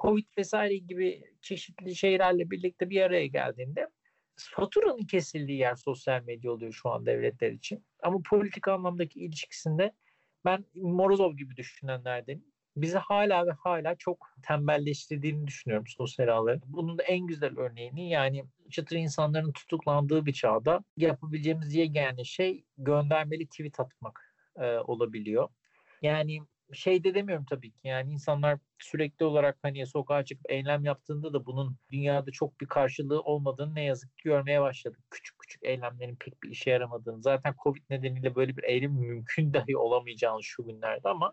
[0.03, 3.89] Covid vesaire gibi çeşitli şeylerle birlikte bir araya geldiğinde
[4.37, 7.85] faturanın kesildiği yer sosyal medya oluyor şu an devletler için.
[8.03, 9.93] Ama politik anlamdaki ilişkisinde
[10.45, 12.45] ben Morozov gibi düşünenlerdenim.
[12.77, 16.63] Bizi hala ve hala çok tembelleştirdiğini düşünüyorum sosyal ağların.
[16.67, 23.47] Bunun da en güzel örneğini yani çıtır insanların tutuklandığı bir çağda yapabileceğimiz yegane şey göndermeli
[23.47, 25.49] tweet atmak e, olabiliyor.
[26.03, 26.41] Yani
[26.73, 31.47] şey de demiyorum tabii ki yani insanlar sürekli olarak hani sokağa çıkıp eylem yaptığında da
[31.47, 35.01] bunun dünyada çok bir karşılığı olmadığını ne yazık ki görmeye başladık.
[35.11, 37.23] Küçük küçük eylemlerin pek bir işe yaramadığını.
[37.23, 41.33] Zaten Covid nedeniyle böyle bir eylem mümkün dahi olamayacağını şu günlerde ama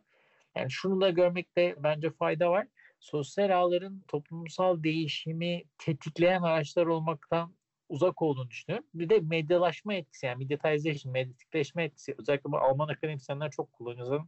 [0.56, 2.68] yani şunu da görmekte bence fayda var.
[3.00, 7.56] Sosyal ağların toplumsal değişimi tetikleyen araçlar olmaktan
[7.90, 8.88] uzak olduğunu düşünüyorum.
[8.94, 12.16] Bir de medyalaşma etkisi yani mediatization, medyatikleşme etkisi.
[12.20, 14.28] Özellikle bu Alman akademisyenler çok kullanıyor.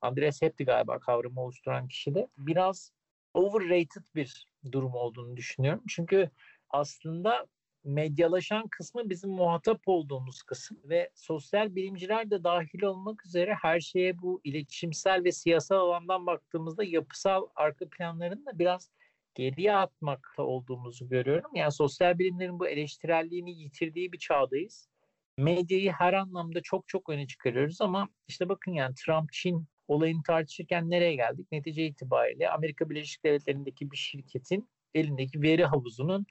[0.00, 2.92] Andreas Hepti galiba kavramı oluşturan kişi de biraz
[3.34, 5.82] overrated bir durum olduğunu düşünüyorum.
[5.88, 6.30] Çünkü
[6.70, 7.46] aslında
[7.84, 14.18] medyalaşan kısmı bizim muhatap olduğumuz kısım ve sosyal bilimciler de dahil olmak üzere her şeye
[14.18, 18.90] bu iletişimsel ve siyasal alandan baktığımızda yapısal arka planlarını da biraz
[19.34, 21.50] geriye atmakta olduğumuzu görüyorum.
[21.54, 24.88] Yani sosyal bilimlerin bu eleştirelliğini yitirdiği bir çağdayız.
[25.38, 30.90] Medyayı her anlamda çok çok öne çıkarıyoruz ama işte bakın yani Trump Çin olayını tartışırken
[30.90, 31.46] nereye geldik?
[31.52, 36.26] Netice itibariyle Amerika Birleşik Devletleri'ndeki bir şirketin elindeki veri havuzunun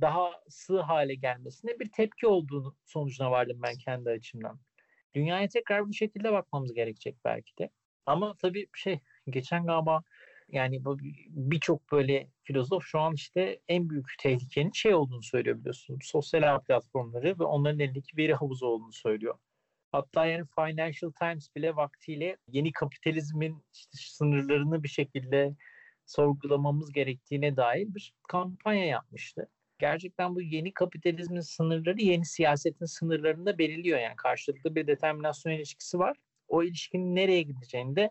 [0.00, 4.60] daha sığ hale gelmesine bir tepki olduğunu sonucuna vardım ben kendi açımdan.
[5.14, 7.70] Dünyaya tekrar bu şekilde bakmamız gerekecek belki de.
[8.06, 9.00] Ama tabii şey
[9.30, 10.02] geçen galiba
[10.48, 10.82] yani
[11.28, 16.00] birçok böyle filozof şu an işte en büyük tehlikenin şey olduğunu söylüyor biliyorsunuz.
[16.04, 19.38] Sosyal ağ platformları ve onların elindeki veri havuzu olduğunu söylüyor.
[19.92, 25.54] Hatta yani Financial Times bile vaktiyle yeni kapitalizmin işte sınırlarını bir şekilde
[26.06, 29.48] sorgulamamız gerektiğine dair bir kampanya yapmıştı.
[29.78, 33.98] Gerçekten bu yeni kapitalizmin sınırları yeni siyasetin sınırlarını da belirliyor.
[33.98, 36.16] Yani karşılıklı bir determinasyon ilişkisi var.
[36.48, 38.10] O ilişkinin nereye gideceğini de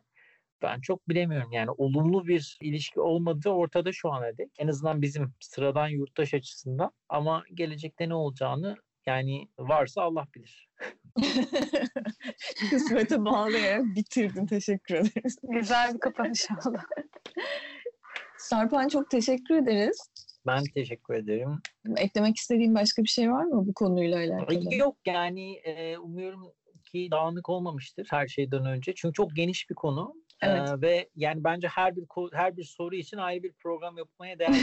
[0.62, 1.52] ben çok bilemiyorum.
[1.52, 4.50] Yani olumlu bir ilişki olmadığı ortada şu ana dek.
[4.60, 6.92] En azından bizim sıradan yurttaş açısından.
[7.10, 10.70] Ama gelecekte ne olacağını yani varsa Allah bilir.
[12.70, 14.46] Kısmete bağlayarak bitirdin.
[14.46, 15.38] Teşekkür ederiz.
[15.44, 16.78] Güzel bir kapanış oldu.
[18.38, 20.12] Sarpan çok teşekkür ederiz.
[20.48, 21.62] Ben teşekkür ederim.
[21.98, 24.76] Eklemek istediğin başka bir şey var mı bu konuyla alakalı?
[24.76, 26.54] Yok yani e, umuyorum
[26.92, 28.94] ki dağınık olmamıştır her şeyden önce.
[28.96, 30.14] Çünkü çok geniş bir konu.
[30.42, 30.70] Evet.
[30.70, 34.54] Ee, ve yani bence her bir her bir soru için ayrı bir program yapmaya değer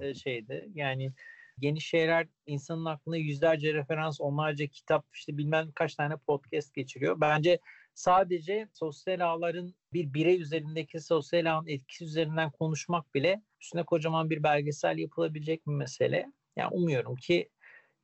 [0.00, 0.68] bir şeydi.
[0.74, 1.12] Yani
[1.60, 7.20] geniş şeyler insanın aklına yüzlerce referans, onlarca kitap, işte bilmem kaç tane podcast geçiriyor.
[7.20, 7.58] Bence
[7.94, 14.42] sadece sosyal ağların bir birey üzerindeki sosyal ağın etkisi üzerinden konuşmak bile üstüne kocaman bir
[14.42, 16.32] belgesel yapılabilecek bir mesele.
[16.56, 17.48] Yani umuyorum ki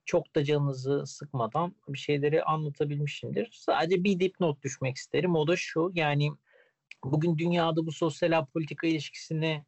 [0.05, 3.49] çok da canınızı sıkmadan bir şeyleri anlatabilmişimdir.
[3.53, 5.37] Sadece bir dipnot düşmek isterim.
[5.37, 6.31] O da şu yani
[7.05, 9.65] bugün dünyada bu sosyal politika ilişkisini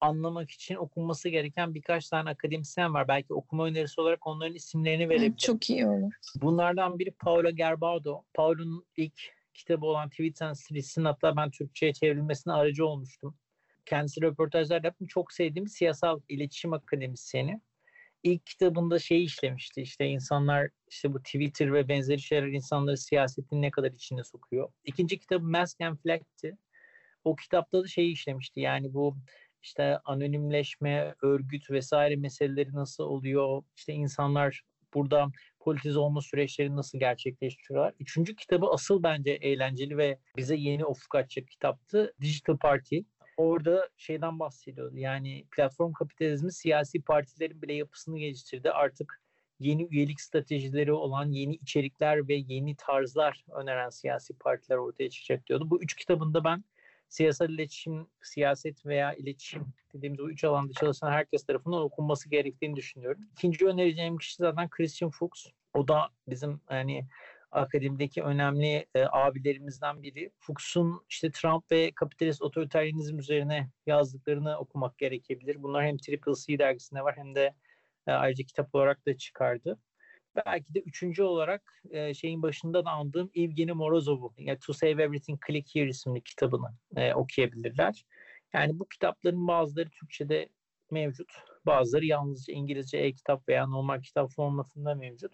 [0.00, 3.08] anlamak için okunması gereken birkaç tane akademisyen var.
[3.08, 5.36] Belki okuma önerisi olarak onların isimlerini verebilirim.
[5.36, 6.12] Çok iyi olur.
[6.36, 8.22] Bunlardan biri Paolo Gerbaudo.
[8.34, 13.36] Paolo'nun ilk kitabı olan Tweets and Streets'in hatta ben Türkçe'ye çevrilmesine aracı olmuştum.
[13.86, 15.06] Kendisi röportajlar yaptım.
[15.06, 17.60] Çok sevdiğim siyasal iletişim akademisyeni.
[18.22, 19.82] İlk kitabında şeyi işlemişti.
[19.82, 24.72] İşte insanlar işte bu Twitter ve benzeri şeyler insanları siyasetin ne kadar içine sokuyor.
[24.84, 26.56] İkinci kitabı Mask and Flag'ti.
[27.24, 28.60] O kitapta da şeyi işlemişti.
[28.60, 29.16] Yani bu
[29.62, 33.62] işte anonimleşme, örgüt vesaire meseleleri nasıl oluyor?
[33.76, 34.62] İşte insanlar
[34.94, 35.26] burada
[35.60, 37.94] politize olma süreçleri nasıl gerçekleştiriyorlar?
[38.00, 42.14] Üçüncü kitabı asıl bence eğlenceli ve bize yeni ufuk açacak kitaptı.
[42.20, 42.98] Digital Party.
[43.36, 44.96] Orada şeyden bahsediyordu.
[44.96, 48.70] Yani platform kapitalizmi siyasi partilerin bile yapısını geliştirdi.
[48.70, 49.20] Artık
[49.60, 55.70] yeni üyelik stratejileri olan yeni içerikler ve yeni tarzlar öneren siyasi partiler ortaya çıkacak diyordu.
[55.70, 56.64] Bu üç kitabında ben
[57.08, 63.22] siyasal iletişim, siyaset veya iletişim dediğimiz o üç alanda çalışan herkes tarafından okunması gerektiğini düşünüyorum.
[63.32, 65.46] İkinci önereceğim kişi zaten Christian Fuchs.
[65.74, 67.06] O da bizim hani
[67.50, 70.30] akademideki önemli e, abilerimizden biri.
[70.38, 75.62] Fuchs'un işte Trump ve kapitalist otoriteryenizm üzerine yazdıklarını okumak gerekebilir.
[75.62, 77.54] Bunlar hem Triple C dergisinde var hem de
[78.06, 79.78] e, ayrıca kitap olarak da çıkardı.
[80.46, 85.46] Belki de üçüncü olarak e, şeyin başında da andığım Evgeny Morozov'u yani To Save Everything
[85.46, 88.04] Click Here isimli kitabını e, okuyabilirler.
[88.54, 90.48] Yani bu kitapların bazıları Türkçe'de
[90.90, 91.32] mevcut.
[91.66, 95.32] Bazıları yalnızca İngilizce e-kitap veya normal kitap formatında mevcut.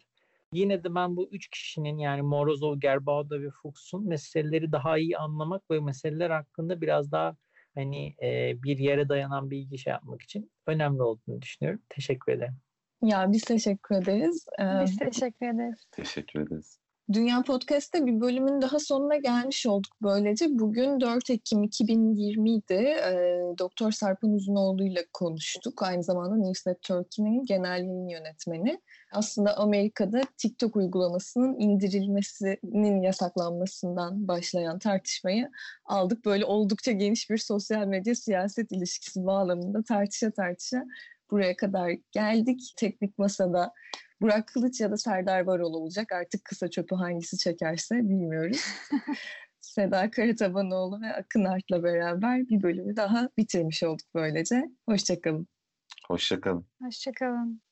[0.53, 5.71] Yine de ben bu üç kişinin yani Morozov, Gerbauda ve Fuchs'un meseleleri daha iyi anlamak
[5.71, 7.37] ve meseleler hakkında biraz daha
[7.75, 11.83] hani e, bir yere dayanan bilgi şey yapmak için önemli olduğunu düşünüyorum.
[11.89, 12.57] Teşekkür ederim.
[13.03, 14.47] Ya biz teşekkür ederiz.
[14.61, 15.85] Ee, biz teşekkür ederiz.
[15.93, 16.79] Teşekkür ederiz.
[17.13, 20.47] Dünya Podcast'te bir bölümün daha sonuna gelmiş olduk böylece.
[20.51, 23.13] Bugün 4 Ekim 2020'de e,
[23.59, 25.83] Doktor Sarpan Uzunoğlu ile konuştuk.
[25.83, 28.81] Aynı zamanda Newsnet Turkey'nin genel yayın yönetmeni.
[29.13, 35.51] Aslında Amerika'da TikTok uygulamasının indirilmesinin yasaklanmasından başlayan tartışmayı
[35.85, 36.25] aldık.
[36.25, 40.85] Böyle oldukça geniş bir sosyal medya siyaset ilişkisi bağlamında tartışa tartışa
[41.33, 42.61] buraya kadar geldik.
[42.77, 43.73] Teknik Masa'da
[44.21, 46.13] Burak Kılıç ya da Serdar Varol olacak.
[46.13, 48.65] Artık kısa çöpü hangisi çekerse bilmiyoruz.
[49.61, 54.71] Seda Karatabanoğlu ve Akın Art'la beraber bir bölümü daha bitirmiş olduk böylece.
[54.89, 55.47] Hoşçakalın.
[56.09, 56.67] Hoşçakalın.
[56.83, 57.63] Hoşçakalın.